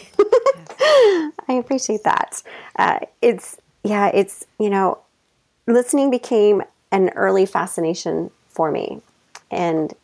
[1.49, 2.43] I appreciate that.
[2.77, 4.99] Uh, it's yeah, it's you know,
[5.67, 9.03] listening became an early fascination for me,
[9.51, 9.95] and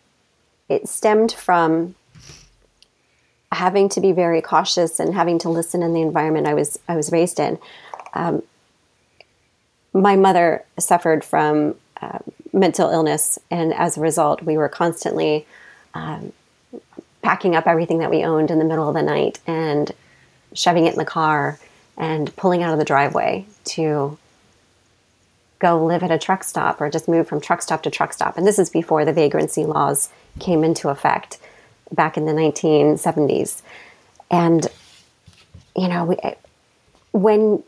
[0.68, 1.94] it stemmed from
[3.52, 6.96] having to be very cautious and having to listen in the environment I was I
[6.96, 7.58] was raised in.
[8.12, 8.42] Um,
[9.92, 12.18] my mother suffered from uh,
[12.52, 15.46] mental illness, and as a result, we were constantly
[15.96, 16.32] um,
[17.22, 19.92] packing up everything that we owned in the middle of the night and
[20.52, 21.58] shoving it in the car
[21.96, 24.18] and pulling out of the driveway to
[25.58, 28.36] go live at a truck stop or just move from truck stop to truck stop.
[28.36, 31.38] And this is before the vagrancy laws came into effect
[31.90, 33.62] back in the 1970s.
[34.30, 34.66] And,
[35.74, 36.16] you know, we,
[37.12, 37.62] when,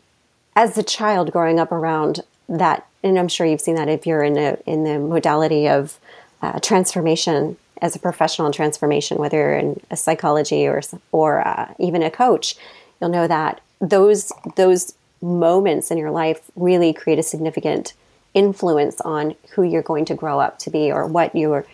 [0.55, 4.23] as a child growing up around that, and I'm sure you've seen that if you're
[4.23, 5.97] in, a, in the modality of
[6.41, 11.73] uh, transformation as a professional in transformation, whether you're in a psychology or or uh,
[11.79, 12.55] even a coach,
[12.99, 17.93] you'll know that those those moments in your life really create a significant
[18.33, 21.65] influence on who you're going to grow up to be or what your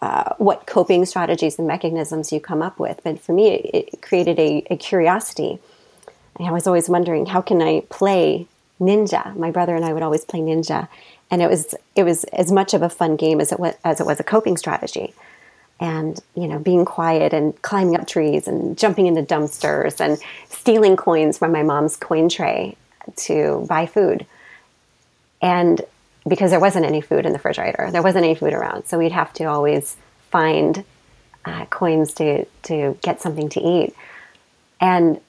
[0.00, 3.00] uh, what coping strategies and mechanisms you come up with.
[3.02, 5.58] But for me, it, created a, a, curiosity.
[6.38, 8.46] I was always wondering how can I play
[8.78, 9.34] ninja.
[9.36, 10.88] My brother and I would always play ninja,
[11.34, 14.00] and it was it was as much of a fun game as it was as
[14.00, 15.12] it was a coping strategy.
[15.80, 20.16] And you know, being quiet and climbing up trees and jumping into dumpsters and
[20.48, 22.76] stealing coins from my mom's coin tray
[23.16, 24.26] to buy food.
[25.42, 25.80] And
[26.24, 27.90] because there wasn't any food in the refrigerator.
[27.90, 29.96] There wasn't any food around, so we'd have to always
[30.30, 30.84] find
[31.44, 33.92] uh, coins to to get something to eat,
[34.80, 35.20] and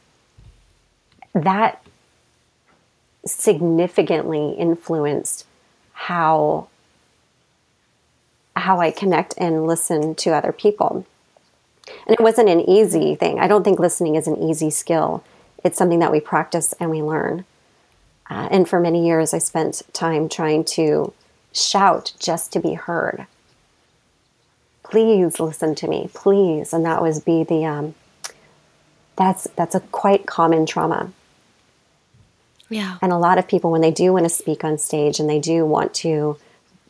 [1.34, 1.82] that
[3.26, 5.48] significantly influenced
[5.96, 6.68] how
[8.56, 11.06] how I connect and listen to other people.
[12.08, 13.40] And it wasn't an easy thing.
[13.40, 15.24] I don't think listening is an easy skill.
[15.64, 17.46] It's something that we practice and we learn.
[18.30, 21.14] Uh, and for many years, I spent time trying to
[21.54, 23.28] shout just to be heard.
[24.84, 26.74] Please listen to me, please.
[26.74, 27.96] And that was be the um,
[29.16, 31.12] that's that's a quite common trauma.
[32.70, 32.98] Yeah.
[33.02, 35.40] And a lot of people, when they do want to speak on stage and they
[35.40, 36.38] do want to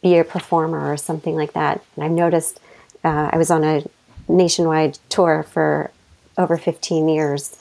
[0.01, 2.59] be a performer or something like that, and I've noticed
[3.03, 3.83] uh, I was on a
[4.27, 5.91] nationwide tour for
[6.37, 7.57] over 15 years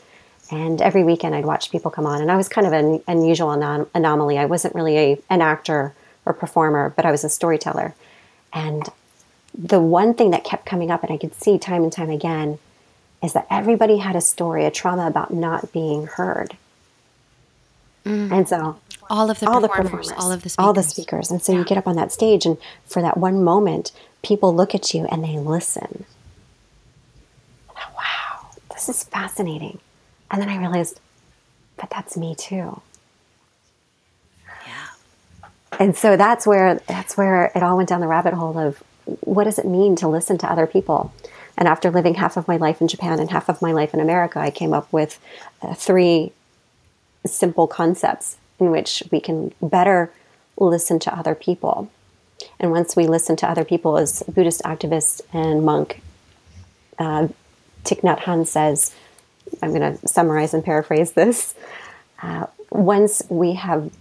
[0.51, 2.21] and every weekend I'd watch people come on.
[2.21, 4.39] And I was kind of an unusual anom- anomaly.
[4.39, 5.95] I wasn't really a, an actor
[6.27, 7.95] or performer, but I was a storyteller.
[8.53, 8.89] And
[9.57, 12.59] the one thing that kept coming up, and I could see time and time again,
[13.23, 16.57] is that everybody had a story, a trauma about not being heard.
[18.05, 18.33] Mm.
[18.33, 20.65] And so all of the all the performers, all of the speakers.
[20.65, 21.59] all the speakers, and so yeah.
[21.59, 25.07] you get up on that stage, and for that one moment, people look at you
[25.07, 26.05] and they listen.
[27.75, 29.79] Wow, this is fascinating.
[30.31, 31.01] And then I realized,
[31.77, 32.81] but that's me too.
[34.67, 34.89] Yeah.
[35.79, 38.83] And so that's where that's where it all went down the rabbit hole of
[39.21, 41.13] what does it mean to listen to other people?
[41.57, 44.01] And after living half of my life in Japan and half of my life in
[44.01, 45.21] America, I came up with
[45.63, 46.33] uh, three
[47.27, 50.13] simple concepts in which we can better
[50.57, 51.91] listen to other people.
[52.61, 56.03] And once we listen to other people, as Buddhist activist and monk
[56.99, 57.29] uh,
[57.85, 58.95] Thich Nhat Hanh says,
[59.63, 61.55] I'm going to summarize and paraphrase this.
[62.23, 63.93] Uh, once we have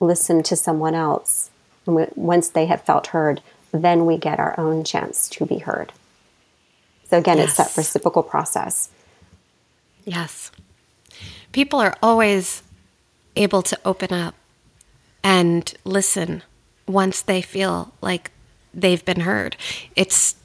[0.00, 1.50] listened to someone else,
[1.86, 3.40] we, once they have felt heard,
[3.72, 5.92] then we get our own chance to be heard.
[7.08, 7.48] So again, yes.
[7.48, 8.90] it's that reciprocal process.
[10.04, 10.50] Yes.
[11.52, 12.62] People are always
[13.36, 14.34] able to open up
[15.22, 16.42] and listen
[16.86, 18.30] once they feel like
[18.74, 19.56] they've been heard.
[19.96, 20.36] It's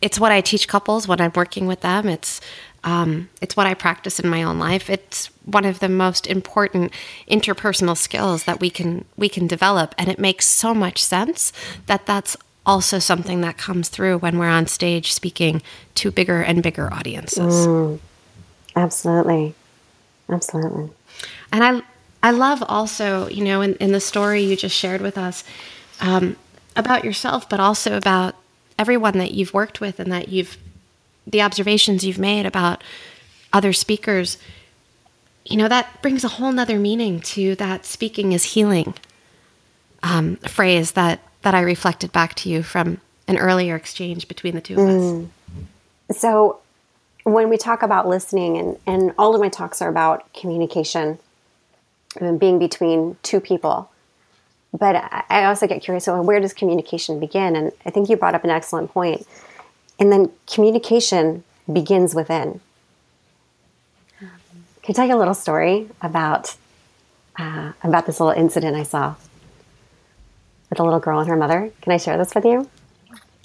[0.00, 2.08] it's what I teach couples when I'm working with them.
[2.08, 2.40] It's
[2.84, 4.88] um, it's what I practice in my own life.
[4.88, 6.92] It's one of the most important
[7.28, 11.52] interpersonal skills that we can we can develop, and it makes so much sense
[11.86, 15.62] that that's also something that comes through when we're on stage speaking
[15.96, 17.66] to bigger and bigger audiences.
[17.66, 17.98] Mm,
[18.76, 19.54] absolutely,
[20.28, 20.90] absolutely.
[21.52, 21.82] And I
[22.22, 25.44] I love also you know in, in the story you just shared with us
[26.00, 26.36] um,
[26.76, 28.34] about yourself, but also about
[28.78, 30.56] everyone that you've worked with and that you've
[31.26, 32.82] the observations you've made about
[33.52, 34.38] other speakers,
[35.44, 38.94] you know, that brings a whole nother meaning to that speaking is healing
[40.02, 44.60] um, phrase that, that I reflected back to you from an earlier exchange between the
[44.60, 45.28] two of mm.
[46.10, 46.18] us.
[46.18, 46.60] So,
[47.32, 51.18] when we talk about listening, and, and all of my talks are about communication
[52.20, 53.90] and being between two people.
[54.78, 54.96] But
[55.30, 57.56] I also get curious, so where does communication begin?
[57.56, 59.26] And I think you brought up an excellent point.
[59.98, 62.60] and then communication begins within.
[64.20, 64.30] Can
[64.88, 66.56] I tell you a little story about
[67.38, 69.14] uh, about this little incident I saw
[70.70, 71.70] with a little girl and her mother?
[71.82, 72.68] Can I share this with you?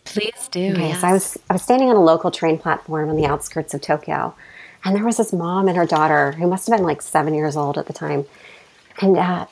[0.06, 0.72] Please do.
[0.72, 1.02] Okay, yes.
[1.02, 3.82] so I was I was standing on a local train platform on the outskirts of
[3.82, 4.36] Tokyo,
[4.84, 7.56] and there was this mom and her daughter who must have been like seven years
[7.56, 8.26] old at the time,
[9.02, 9.46] and uh,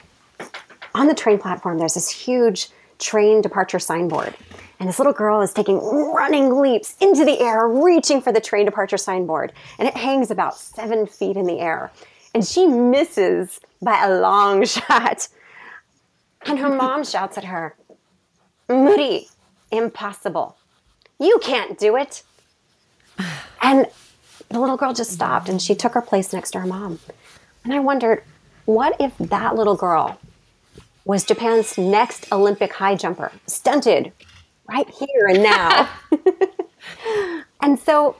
[0.93, 4.35] on the train platform there's this huge train departure signboard,
[4.81, 8.65] and this little girl is taking running leaps into the air, reaching for the train
[8.65, 9.53] departure signboard.
[9.77, 11.91] And it hangs about seven feet in the air.
[12.33, 15.27] And she misses by a long shot.
[16.47, 17.75] And her mom shouts at her,
[18.67, 19.27] Moody,
[19.71, 20.57] impossible.
[21.19, 22.23] You can't do it.
[23.61, 23.87] And
[24.49, 26.99] the little girl just stopped and she took her place next to her mom.
[27.63, 28.23] And I wondered,
[28.65, 30.19] what if that little girl
[31.05, 34.11] was Japan's next Olympic high jumper, stunted,
[34.67, 35.89] right here and now.
[37.61, 38.15] and so,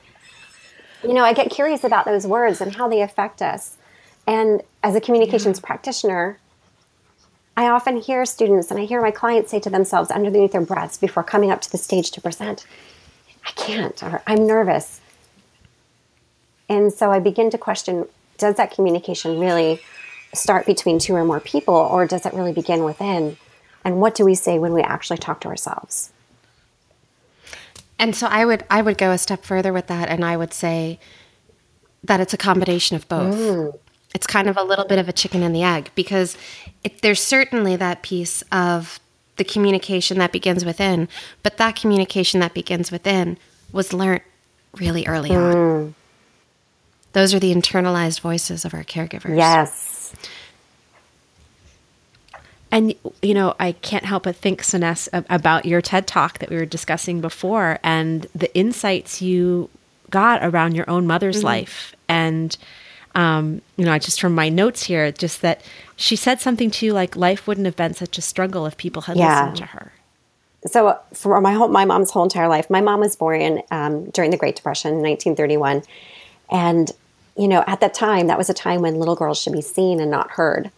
[1.03, 3.77] you know, I get curious about those words and how they affect us.
[4.27, 5.67] And as a communications yeah.
[5.67, 6.39] practitioner,
[7.57, 10.97] I often hear students and I hear my clients say to themselves underneath their breaths
[10.97, 12.65] before coming up to the stage to present,
[13.45, 15.01] I can't, or I'm nervous.
[16.69, 19.79] And so I begin to question does that communication really
[20.33, 23.37] start between two or more people, or does it really begin within?
[23.85, 26.11] And what do we say when we actually talk to ourselves?
[27.99, 30.53] And so I would I would go a step further with that, and I would
[30.53, 30.99] say
[32.03, 33.35] that it's a combination of both.
[33.35, 33.77] Mm.
[34.14, 36.38] It's kind of a little bit of a chicken and the egg because
[36.84, 38.99] it, there's certainly that piece of
[39.38, 41.07] the communication that begins within,
[41.43, 43.38] but that communication that begins within
[43.72, 44.24] was learnt
[44.76, 45.38] really early mm.
[45.38, 45.95] on.
[47.14, 49.38] Those are the internalized voices of our caregivers.
[49.38, 50.14] Yes.
[52.72, 56.55] And, you know, I can't help but think, Soness, about your TED talk that we
[56.55, 59.70] were discussing before and the insights you
[60.09, 61.47] got around your own mother's mm-hmm.
[61.47, 61.95] life.
[62.07, 62.55] And,
[63.16, 65.62] um, you know, just from my notes here, just that
[65.95, 69.03] she said something to you like life wouldn't have been such a struggle if people
[69.03, 69.41] had yeah.
[69.41, 69.91] listened to her.
[70.68, 74.32] So, for my whole, my mom's whole entire life, my mom was born um, during
[74.32, 75.84] the Great Depression, 1931,
[76.49, 76.91] and
[77.38, 79.99] you know, at that time, that was a time when little girls should be seen
[79.99, 80.70] and not heard.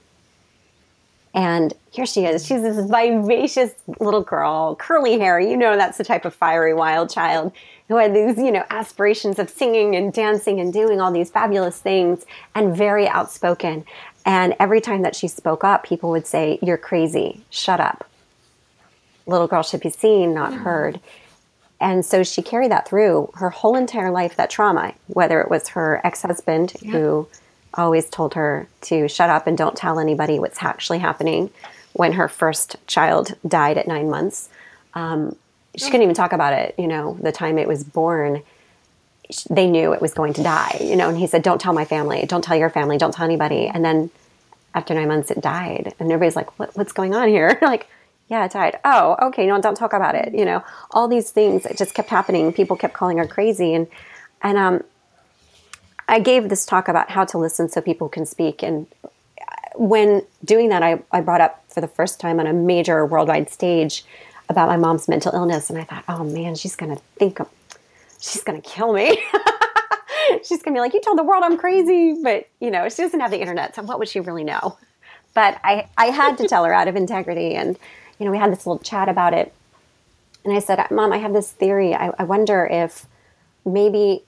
[1.34, 2.46] And here she is.
[2.46, 5.40] She's this vivacious little girl, curly hair.
[5.40, 7.52] You know, that's the type of fiery wild child
[7.94, 11.80] who had these, you know, aspirations of singing and dancing and doing all these fabulous
[11.80, 12.26] things
[12.56, 13.86] and very outspoken.
[14.26, 17.44] And every time that she spoke up, people would say, You're crazy.
[17.52, 18.10] Shut up.
[19.28, 20.64] Little girl should be seen, not mm-hmm.
[20.64, 21.00] heard.
[21.80, 25.70] And so she carried that through her whole entire life, that trauma, whether it was
[25.70, 26.92] her ex husband yeah.
[26.94, 27.28] who
[27.76, 31.52] always told her to shut up and don't tell anybody what's actually happening
[31.92, 34.50] when her first child died at nine months.
[34.96, 35.36] Um,
[35.76, 38.44] she couldn't even talk about it, you know, the time it was born.
[39.50, 41.86] They knew it was going to die, you know, and he said, Don't tell my
[41.86, 43.68] family, don't tell your family, don't tell anybody.
[43.68, 44.12] And then
[44.76, 45.94] after nine months, it died.
[46.00, 47.58] And everybody's like, what, What's going on here?
[47.62, 47.88] like,
[48.30, 48.80] yeah, it died.
[48.86, 50.34] Oh, okay, no, don't talk about it.
[50.34, 52.54] You know, all these things it just kept happening.
[52.54, 53.88] People kept calling her crazy, and
[54.42, 54.84] and um,
[56.08, 58.62] I gave this talk about how to listen so people can speak.
[58.62, 58.88] And
[59.76, 63.50] when doing that, I, I brought up for the first time on a major worldwide
[63.50, 64.04] stage
[64.54, 67.40] about my mom's mental illness, and I thought, oh man, she's gonna think
[68.22, 69.22] she's gonna kill me.
[70.44, 73.20] she's gonna be like, you told the world I'm crazy, but you know, she doesn't
[73.20, 74.78] have the internet, so what would she really know?
[75.34, 77.78] But I, I had to tell her out of integrity and
[78.20, 79.54] you know, we had this little chat about it.
[80.46, 81.94] And I said, Mom, I have this theory.
[81.94, 83.06] I, I wonder if
[83.66, 84.24] maybe,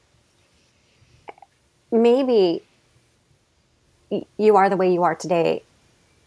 [1.91, 2.63] maybe
[4.37, 5.63] you are the way you are today,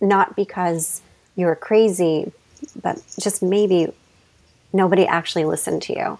[0.00, 1.02] not because
[1.36, 2.32] you're crazy,
[2.80, 3.92] but just maybe
[4.72, 6.18] nobody actually listened to you.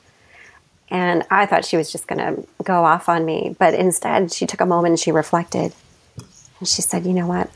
[0.91, 3.55] And I thought she was just going to go off on me.
[3.59, 5.73] But instead, she took a moment and she reflected.
[6.59, 7.51] And she said, You know what?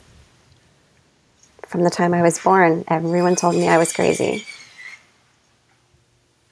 [1.72, 4.44] from the time I was born, everyone told me I was crazy.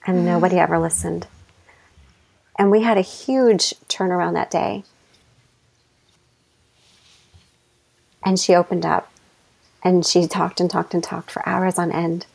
[0.07, 0.27] And mm-hmm.
[0.27, 1.27] nobody ever listened.
[2.59, 4.83] And we had a huge turnaround that day.
[8.25, 9.10] And she opened up
[9.83, 12.27] and she talked and talked and talked for hours on end.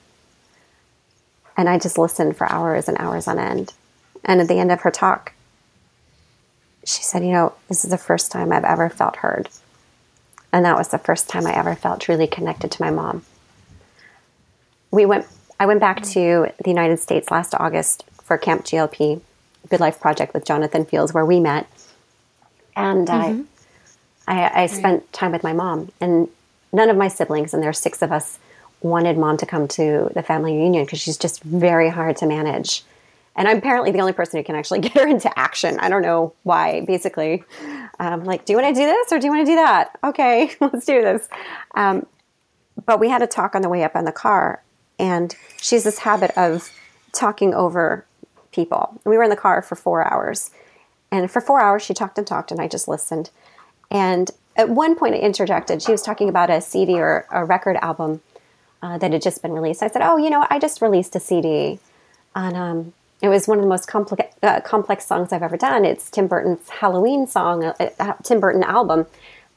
[1.57, 3.73] And I just listened for hours and hours on end.
[4.23, 5.33] And at the end of her talk,
[6.83, 9.49] she said, You know, this is the first time I've ever felt heard.
[10.51, 13.23] And that was the first time I ever felt truly connected to my mom.
[14.91, 15.27] We went
[15.59, 19.21] I went back to the United States last August for Camp GLP,
[19.69, 21.67] Good Life Project with Jonathan Fields, where we met.
[22.75, 23.41] And mm-hmm.
[24.27, 25.91] I, I, I spent time with my mom.
[26.01, 26.27] And
[26.75, 28.37] none of my siblings, and there are six of us,
[28.81, 32.83] wanted mom to come to the family reunion because she's just very hard to manage.
[33.35, 35.79] And I'm apparently the only person who can actually get her into action.
[35.79, 37.43] I don't know why, basically.
[37.99, 39.97] Um, like, do you want to do this or do you want to do that?
[40.03, 41.27] Okay, let's do this.
[41.73, 42.05] Um,
[42.85, 44.61] but we had a talk on the way up in the car,
[44.99, 46.71] and she's this habit of
[47.13, 48.05] talking over
[48.51, 48.99] people.
[49.05, 50.51] We were in the car for four hours.
[51.11, 53.29] And for four hours, she talked and talked, and I just listened.
[53.89, 55.81] And at one point, I interjected.
[55.81, 58.21] She was talking about a CD or a record album
[58.81, 59.83] uh, that had just been released.
[59.83, 61.79] I said, Oh, you know, I just released a CD
[62.35, 65.85] on um, it was one of the most complex, uh, complex songs I've ever done.
[65.85, 69.05] It's Tim Burton's Halloween song, uh, uh, Tim Burton album,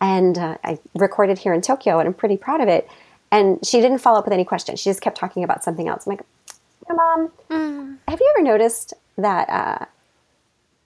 [0.01, 2.89] and uh, I recorded here in Tokyo, and I'm pretty proud of it.
[3.31, 4.81] And she didn't follow up with any questions.
[4.81, 6.07] She just kept talking about something else.
[6.07, 6.25] I'm like,
[6.89, 7.97] Mom, mm.
[8.09, 9.85] have you ever noticed that uh,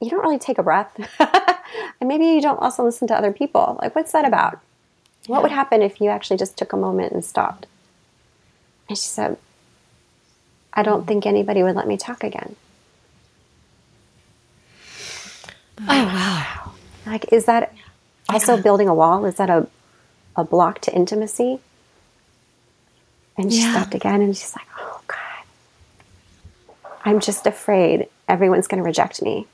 [0.03, 0.91] you don't really take a breath?
[2.01, 3.79] and maybe you don't also listen to other people.
[3.81, 4.61] Like, what's that about?
[5.25, 5.33] Yeah.
[5.33, 7.67] What would happen if you actually just took a moment and stopped?
[8.89, 9.39] And she said,
[10.75, 12.57] I don't think anybody would let me talk again.
[15.81, 16.73] Oh wow!
[17.07, 17.73] Like, is that
[18.29, 18.63] also yeah.
[18.63, 19.25] building a wall?
[19.25, 19.69] Is that a
[20.37, 21.61] a block to intimacy.
[23.37, 23.73] And she Yeah.
[23.73, 25.45] stopped again and she's like, oh, God,
[27.05, 29.47] I'm just afraid everyone's going to reject me.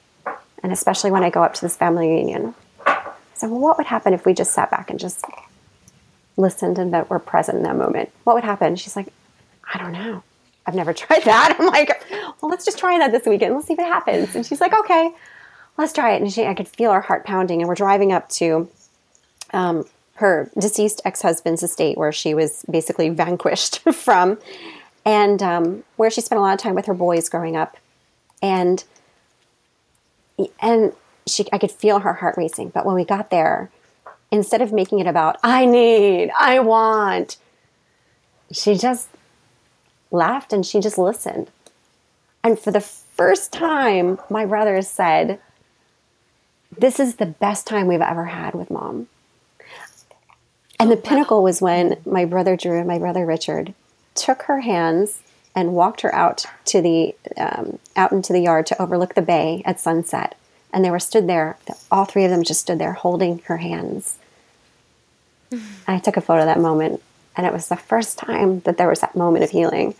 [0.62, 2.54] And especially when I go up to this family reunion.
[3.34, 5.24] So, well, what would happen if we just sat back and just
[6.36, 8.10] listened and that were present in that moment?
[8.24, 8.76] What would happen?
[8.76, 9.12] She's like,
[9.72, 10.22] I don't know.
[10.66, 11.56] I've never tried that.
[11.58, 13.54] I'm like, well, let's just try that this weekend.
[13.54, 14.34] Let's see if it happens.
[14.34, 15.12] And she's like, okay,
[15.76, 16.22] let's try it.
[16.22, 17.60] And she, I could feel her heart pounding.
[17.60, 18.68] And we're driving up to
[19.52, 24.38] um, her deceased ex-husband's estate where she was basically vanquished from
[25.06, 27.76] and um, where she spent a lot of time with her boys growing up.
[28.42, 28.84] And
[30.60, 30.92] and
[31.26, 32.70] she I could feel her heart racing.
[32.70, 33.70] But when we got there,
[34.30, 37.36] instead of making it about I need, I want,
[38.52, 39.08] she just
[40.10, 41.50] laughed and she just listened.
[42.42, 45.40] And for the first time, my brother said,
[46.76, 49.08] This is the best time we've ever had with mom.
[50.80, 53.74] And the oh, pinnacle was when my brother Drew and my brother Richard
[54.14, 55.20] took her hands
[55.58, 59.60] and walked her out to the um, out into the yard to overlook the bay
[59.64, 60.38] at sunset.
[60.72, 61.58] And they were stood there.
[61.90, 64.18] All three of them just stood there holding her hands.
[65.50, 67.02] And I took a photo of that moment,
[67.36, 69.96] and it was the first time that there was that moment of healing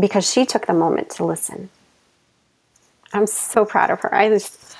[0.00, 1.68] because she took the moment to listen.
[3.12, 4.14] I'm so proud of her.
[4.14, 4.74] I was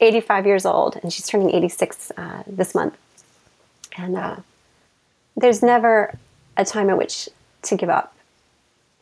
[0.00, 2.96] 85 years old, and she's turning 86 uh, this month.
[3.98, 4.36] And uh,
[5.36, 6.16] there's never
[6.56, 7.28] a time at which
[7.62, 8.13] to give up.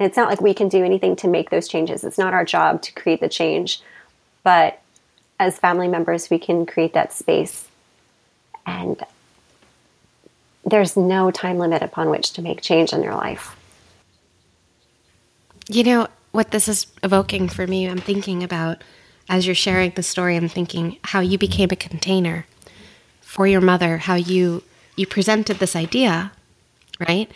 [0.02, 2.02] And it's not like we can do anything to make those changes.
[2.02, 3.80] It's not our job to create the change.
[4.42, 4.82] But
[5.38, 7.68] as family members, we can create that space.
[8.66, 9.00] And
[10.64, 13.54] there's no time limit upon which to make change in your life.
[15.68, 18.82] You know, what this is evoking for me, I'm thinking about
[19.28, 22.44] as you're sharing the story, I'm thinking how you became a container
[23.20, 24.64] for your mother, how you
[24.96, 26.32] you presented this idea,
[26.98, 27.30] right?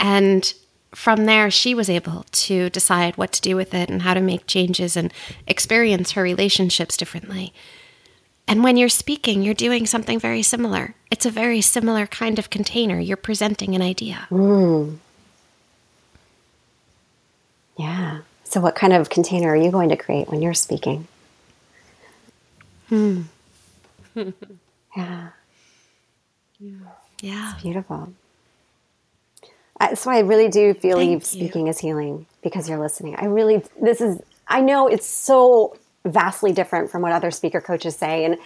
[0.00, 0.52] And
[0.94, 4.20] from there she was able to decide what to do with it and how to
[4.20, 5.12] make changes and
[5.46, 7.52] experience her relationships differently.
[8.46, 10.94] And when you're speaking, you're doing something very similar.
[11.10, 12.98] It's a very similar kind of container.
[12.98, 14.26] You're presenting an idea.
[17.76, 18.20] Yeah.
[18.44, 21.06] So, what kind of container are you going to create when you're speaking?
[22.88, 23.22] Hmm.
[24.96, 25.28] yeah.
[27.20, 27.52] Yeah.
[27.52, 28.14] It's beautiful.
[29.80, 31.20] I, so I really do feel Thank you you.
[31.20, 33.16] speaking is healing because you're listening.
[33.16, 37.96] I really, this is, I know it's so vastly different from what other speaker coaches
[37.96, 38.24] say.
[38.24, 38.38] And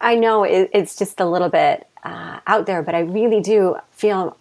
[0.00, 3.76] I know it, it's just a little bit uh, out there, but I really do
[3.92, 4.36] feel,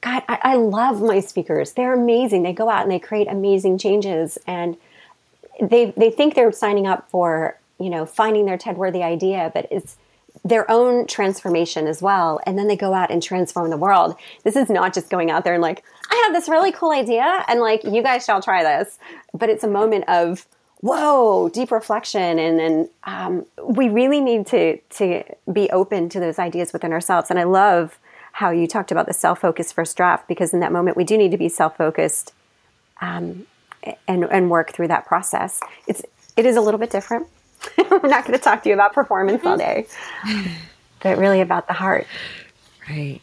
[0.00, 1.72] God, I, I love my speakers.
[1.72, 2.42] They're amazing.
[2.42, 4.38] They go out and they create amazing changes.
[4.46, 4.76] And
[5.60, 9.66] they, they think they're signing up for, you know, finding their TED worthy idea, but
[9.70, 9.96] it's,
[10.44, 12.40] their own transformation as well.
[12.46, 14.16] And then they go out and transform the world.
[14.44, 17.44] This is not just going out there and like, I have this really cool idea
[17.48, 18.98] and like, you guys shall try this.
[19.34, 20.46] But it's a moment of,
[20.80, 22.38] whoa, deep reflection.
[22.38, 27.30] And then um, we really need to, to be open to those ideas within ourselves.
[27.30, 27.98] And I love
[28.32, 31.18] how you talked about the self focused first draft because in that moment, we do
[31.18, 32.32] need to be self focused
[33.00, 33.46] um,
[34.06, 35.60] and, and work through that process.
[35.86, 36.02] It's,
[36.36, 37.26] it is a little bit different.
[37.90, 39.86] We're not going to talk to you about performance all day,
[41.02, 42.06] but really about the heart.
[42.88, 43.20] Right.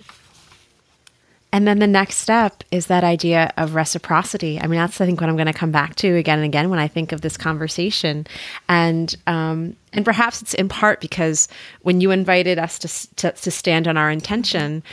[1.53, 4.59] And then the next step is that idea of reciprocity.
[4.59, 6.69] I mean, that's I think what I'm going to come back to again and again
[6.69, 8.27] when I think of this conversation,
[8.67, 11.47] and um, and perhaps it's in part because
[11.83, 14.83] when you invited us to, to to stand on our intention,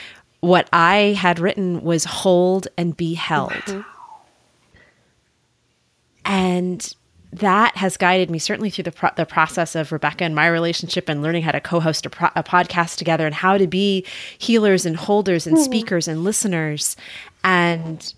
[0.40, 3.84] what I had written was hold and be held,
[6.24, 6.95] and
[7.35, 11.09] that has guided me certainly through the, pro- the process of Rebecca and my relationship
[11.09, 14.05] and learning how to co-host a, pro- a podcast together and how to be
[14.39, 16.97] healers and holders and speakers and listeners.
[17.43, 18.14] And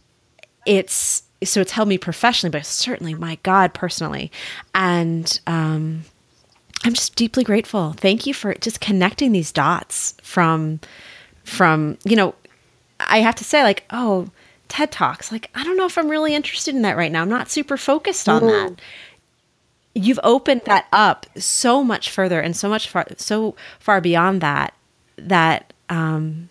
[0.66, 4.30] it's so it's held me professionally but certainly my god personally.
[4.74, 6.02] And um,
[6.84, 7.92] i'm just deeply grateful.
[7.94, 10.80] Thank you for just connecting these dots from
[11.44, 12.34] from you know
[13.00, 14.28] i have to say like oh
[14.68, 15.30] ted talks.
[15.32, 17.22] Like i don't know if i'm really interested in that right now.
[17.22, 18.80] I'm not super focused on that.
[19.94, 24.74] You've opened that up so much further and so much far so far beyond that
[25.16, 26.48] that um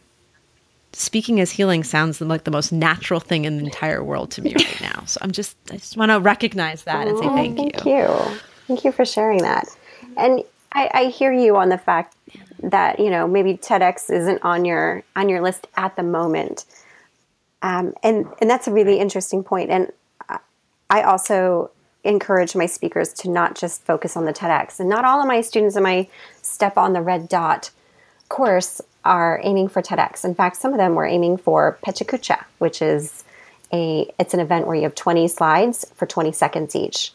[0.94, 4.54] speaking as healing sounds like the most natural thing in the entire world to me
[4.56, 5.04] right now.
[5.06, 7.82] So i'm just i just want to recognize that and say Oh, thank, thank you.
[7.82, 8.40] Thank you.
[8.68, 9.68] Thank you for sharing that.
[10.18, 12.16] And I, I hear you on the fact
[12.64, 16.66] that you know maybe TEDx isn't on your on your list at the moment,
[17.62, 19.70] um, and and that's a really interesting point.
[19.70, 19.92] And
[20.90, 21.72] I- also
[22.04, 24.80] encourage my speakers to not just focus on the TEDx.
[24.80, 26.08] And not all of my students in my
[26.42, 27.72] Step on the Red Dot
[28.30, 30.24] course are aiming for TEDx.
[30.24, 33.24] In fact, some of them were aiming for PechaKucha, which is
[33.74, 37.12] a it's an event where you have 20 slides for 20 seconds each.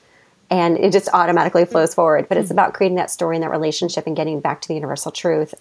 [0.50, 2.28] And it just automatically flows forward.
[2.28, 5.12] But it's about creating that story and that relationship and getting back to the universal
[5.12, 5.54] truth.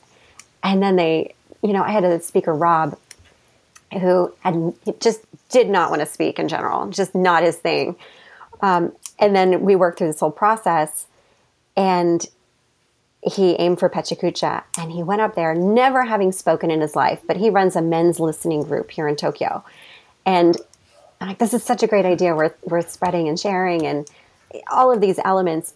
[0.63, 2.97] And then they, you know, I had a speaker, Rob,
[3.93, 7.95] who had just did not want to speak in general, just not his thing.
[8.61, 11.07] Um, and then we worked through this whole process,
[11.75, 12.25] and
[13.21, 17.21] he aimed for PechaKucha, and he went up there, never having spoken in his life,
[17.27, 19.63] but he runs a men's listening group here in Tokyo,
[20.25, 20.55] and
[21.19, 22.35] I'm like, this is such a great idea.
[22.35, 24.09] We're we're spreading and sharing and
[24.71, 25.73] all of these elements,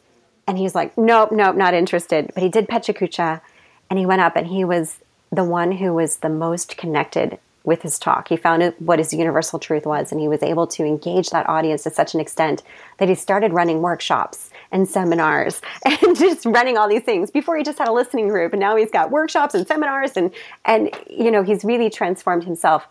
[0.48, 2.32] and he's like, nope, nope, not interested.
[2.34, 3.42] But he did PechaKucha,
[3.90, 5.00] and he went up, and he was
[5.32, 8.28] the one who was the most connected with his talk.
[8.28, 11.84] He found what his universal truth was, and he was able to engage that audience
[11.84, 12.62] to such an extent
[12.98, 17.32] that he started running workshops and seminars and just running all these things.
[17.32, 20.32] Before he just had a listening group, and now he's got workshops and seminars, and
[20.66, 22.86] and you know he's really transformed himself.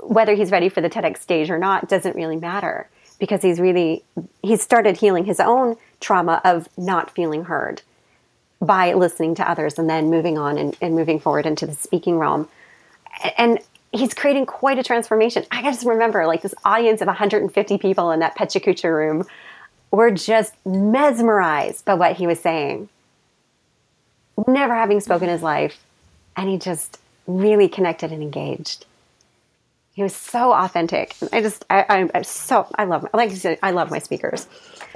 [0.00, 2.88] Whether he's ready for the TEDx stage or not doesn't really matter
[3.18, 4.04] because he's really
[4.42, 7.82] he's started healing his own trauma of not feeling heard
[8.60, 12.18] by listening to others and then moving on and, and moving forward into the speaking
[12.18, 12.48] realm.
[13.36, 13.58] And
[13.92, 15.44] he's creating quite a transformation.
[15.50, 19.24] I just remember like this audience of 150 people in that PechaKucha room
[19.90, 22.88] were just mesmerized by what he was saying.
[24.48, 25.78] Never having spoken his life,
[26.36, 28.86] and he just really connected and engaged.
[29.92, 31.14] He was so authentic.
[31.30, 34.48] I just, I, am so, I love, like I said, I love my speakers.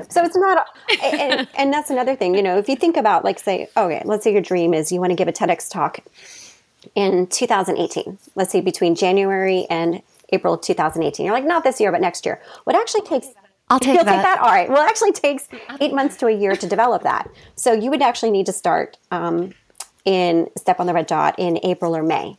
[0.09, 0.67] So it's not,
[1.03, 4.25] and, and that's another thing, you know, if you think about, like, say, okay, let's
[4.25, 5.99] say your dream is you want to give a TEDx talk
[6.95, 11.25] in 2018, let's say between January and April 2018.
[11.25, 12.41] You're like, not this year, but next year.
[12.65, 13.29] What actually takes
[13.69, 14.15] I'll take You'll that.
[14.15, 14.39] take that.
[14.39, 14.69] All right.
[14.69, 15.49] Well, it actually takes
[15.81, 17.29] eight months to a year to develop that.
[17.57, 19.55] So you would actually need to start um,
[20.05, 22.39] in Step on the Red Dot in April or May,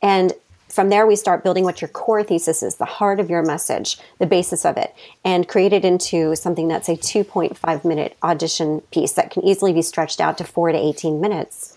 [0.00, 0.32] and
[0.68, 3.98] from there we start building what your core thesis is, the heart of your message,
[4.18, 4.94] the basis of it,
[5.24, 9.82] and create it into something that's a 2.5 minute audition piece that can easily be
[9.82, 11.67] stretched out to four to 18 minutes.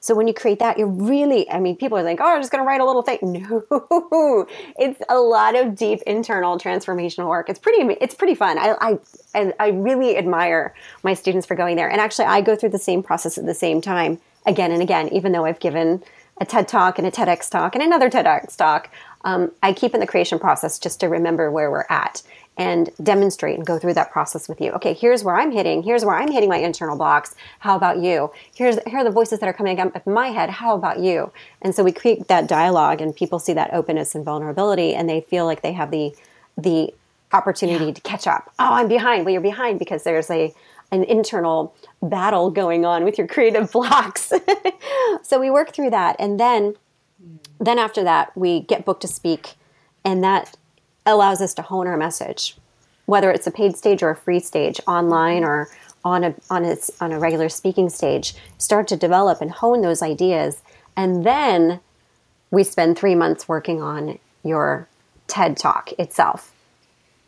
[0.00, 2.52] So when you create that, you're really, I mean, people are like, oh, I'm just
[2.52, 3.18] going to write a little thing.
[3.38, 4.46] No,
[4.78, 7.48] it's a lot of deep internal transformational work.
[7.48, 8.58] It's pretty, it's pretty fun.
[8.58, 8.98] I, I,
[9.34, 11.90] and I really admire my students for going there.
[11.90, 15.08] And actually, I go through the same process at the same time again and again,
[15.08, 16.02] even though I've given
[16.40, 18.90] a TED talk and a TEDx talk and another TEDx talk.
[19.24, 22.22] Um, I keep in the creation process just to remember where we're at
[22.58, 24.72] and demonstrate and go through that process with you.
[24.72, 25.84] Okay, here's where I'm hitting.
[25.84, 27.36] Here's where I'm hitting my internal blocks.
[27.60, 28.32] How about you?
[28.54, 30.50] Here's here are the voices that are coming up in my head.
[30.50, 31.32] How about you?
[31.62, 35.20] And so we create that dialogue, and people see that openness and vulnerability, and they
[35.20, 36.14] feel like they have the
[36.56, 36.92] the
[37.32, 37.92] opportunity yeah.
[37.92, 38.52] to catch up.
[38.58, 39.24] Oh, I'm behind.
[39.24, 40.52] Well, you're behind because there's a
[40.90, 44.32] an internal battle going on with your creative blocks.
[45.22, 46.74] so we work through that, and then
[47.60, 49.54] then after that we get booked to speak,
[50.04, 50.56] and that
[51.12, 52.56] allows us to hone our message,
[53.06, 55.68] whether it's a paid stage or a free stage, online or
[56.04, 58.34] on a on a, on a regular speaking stage.
[58.58, 60.62] Start to develop and hone those ideas,
[60.96, 61.80] and then
[62.50, 64.88] we spend three months working on your
[65.26, 66.52] TED Talk itself.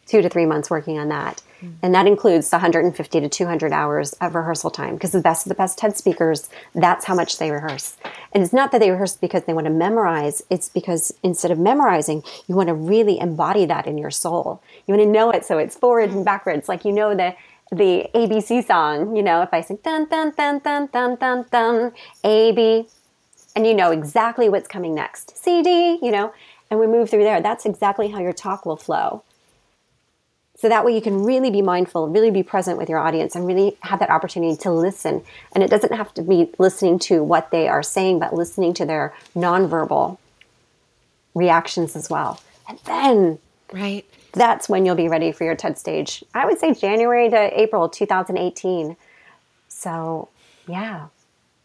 [0.07, 1.43] Two to three months working on that.
[1.61, 1.75] Mm-hmm.
[1.83, 5.51] And that includes the 150 to 200 hours of rehearsal time because the best of
[5.51, 7.97] the best TED speakers, that's how much they rehearse.
[8.33, 11.59] And it's not that they rehearse because they want to memorize, it's because instead of
[11.59, 14.63] memorizing, you want to really embody that in your soul.
[14.87, 17.35] You want to know it so it's forward and backwards, like you know the
[17.73, 21.93] the ABC song, you know, if I sing dun dun dun dun dun dun dun
[22.25, 22.89] A B
[23.55, 25.37] and you know exactly what's coming next.
[25.37, 26.33] C D, you know,
[26.71, 27.41] and we move through there.
[27.41, 29.23] That's exactly how your talk will flow.
[30.61, 33.47] So that way you can really be mindful, really be present with your audience and
[33.47, 35.23] really have that opportunity to listen.
[35.55, 38.85] And it doesn't have to be listening to what they are saying, but listening to
[38.85, 40.19] their nonverbal
[41.35, 42.43] reactions as well.
[42.69, 43.39] And then
[43.73, 44.05] right.
[44.33, 46.23] That's when you'll be ready for your TED stage.
[46.35, 48.97] I would say January to April 2018.
[49.69, 50.29] So,
[50.69, 51.07] yeah.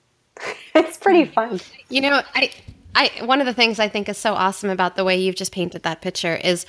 [0.75, 1.33] it's pretty mm.
[1.33, 1.59] fun.
[1.89, 2.51] You know, I
[2.95, 5.51] I one of the things I think is so awesome about the way you've just
[5.51, 6.65] painted that picture is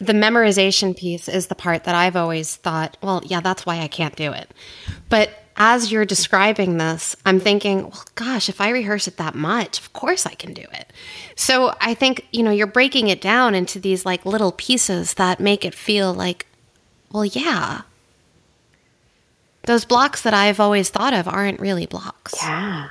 [0.00, 3.88] the memorization piece is the part that I've always thought, well, yeah, that's why I
[3.88, 4.52] can't do it.
[5.08, 9.80] But as you're describing this, I'm thinking, well, gosh, if I rehearse it that much,
[9.80, 10.92] of course I can do it.
[11.34, 15.40] So I think, you know, you're breaking it down into these like little pieces that
[15.40, 16.46] make it feel like,
[17.10, 17.82] well, yeah.
[19.64, 22.34] Those blocks that I've always thought of aren't really blocks.
[22.40, 22.90] Yeah.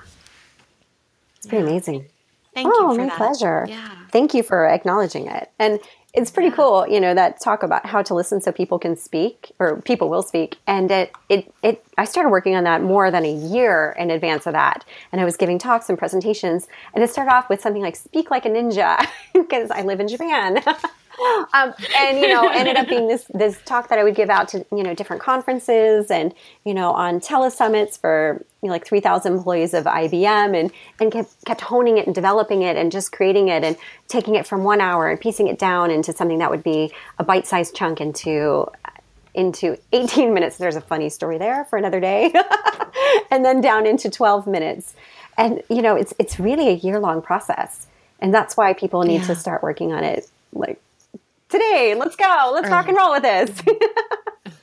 [1.38, 1.72] It's pretty yeah.
[1.72, 2.05] amazing.
[2.53, 2.97] Thank oh, you.
[2.97, 3.14] my that.
[3.14, 3.66] Oh, my pleasure.
[3.70, 3.95] Yeah.
[4.12, 5.51] Thank you for acknowledging it.
[5.58, 5.80] And
[6.14, 9.51] it's pretty cool, you know, that talk about how to listen so people can speak
[9.60, 10.58] or people will speak.
[10.66, 14.47] And it, it, it, I started working on that more than a year in advance
[14.47, 14.86] of that.
[15.12, 16.68] And I was giving talks and presentations.
[16.93, 20.08] And it started off with something like speak like a ninja because I live in
[20.08, 20.64] Japan.
[21.53, 24.49] um, and you know, ended up being this this talk that I would give out
[24.49, 26.34] to you know different conferences and
[26.65, 31.11] you know on telesummits for you know, like three thousand employees of IBM, and and
[31.11, 34.63] kept kept honing it and developing it and just creating it and taking it from
[34.63, 37.99] one hour and piecing it down into something that would be a bite sized chunk
[37.99, 38.70] into
[39.34, 40.57] into 18 minutes.
[40.57, 42.34] There's a funny story there for another day,
[43.32, 44.95] and then down into 12 minutes.
[45.38, 47.88] And you know, it's it's really a year long process,
[48.20, 49.28] and that's why people need yeah.
[49.28, 50.82] to start working on it like
[51.50, 51.95] today.
[51.98, 52.52] Let's go.
[52.54, 53.50] Let's rock and roll with this.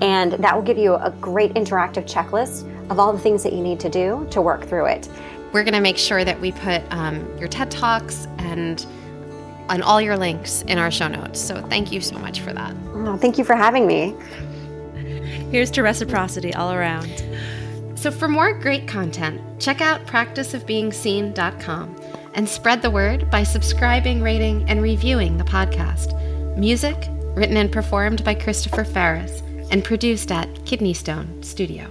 [0.01, 3.63] And that will give you a great interactive checklist of all the things that you
[3.63, 5.09] need to do to work through it.
[5.53, 8.85] We're going to make sure that we put um, your TED Talks and
[9.69, 11.41] on all your links in our show notes.
[11.41, 12.75] So thank you so much for that.
[12.95, 14.15] Oh, thank you for having me.
[15.51, 17.25] Here's to reciprocity all around.
[17.95, 21.97] So for more great content, check out practiceofbeingseen.com
[22.35, 26.19] and spread the word by subscribing, rating, and reviewing the podcast.
[26.59, 31.89] Music written and performed by Christopher Ferris and produced at Kidney Stone Studio.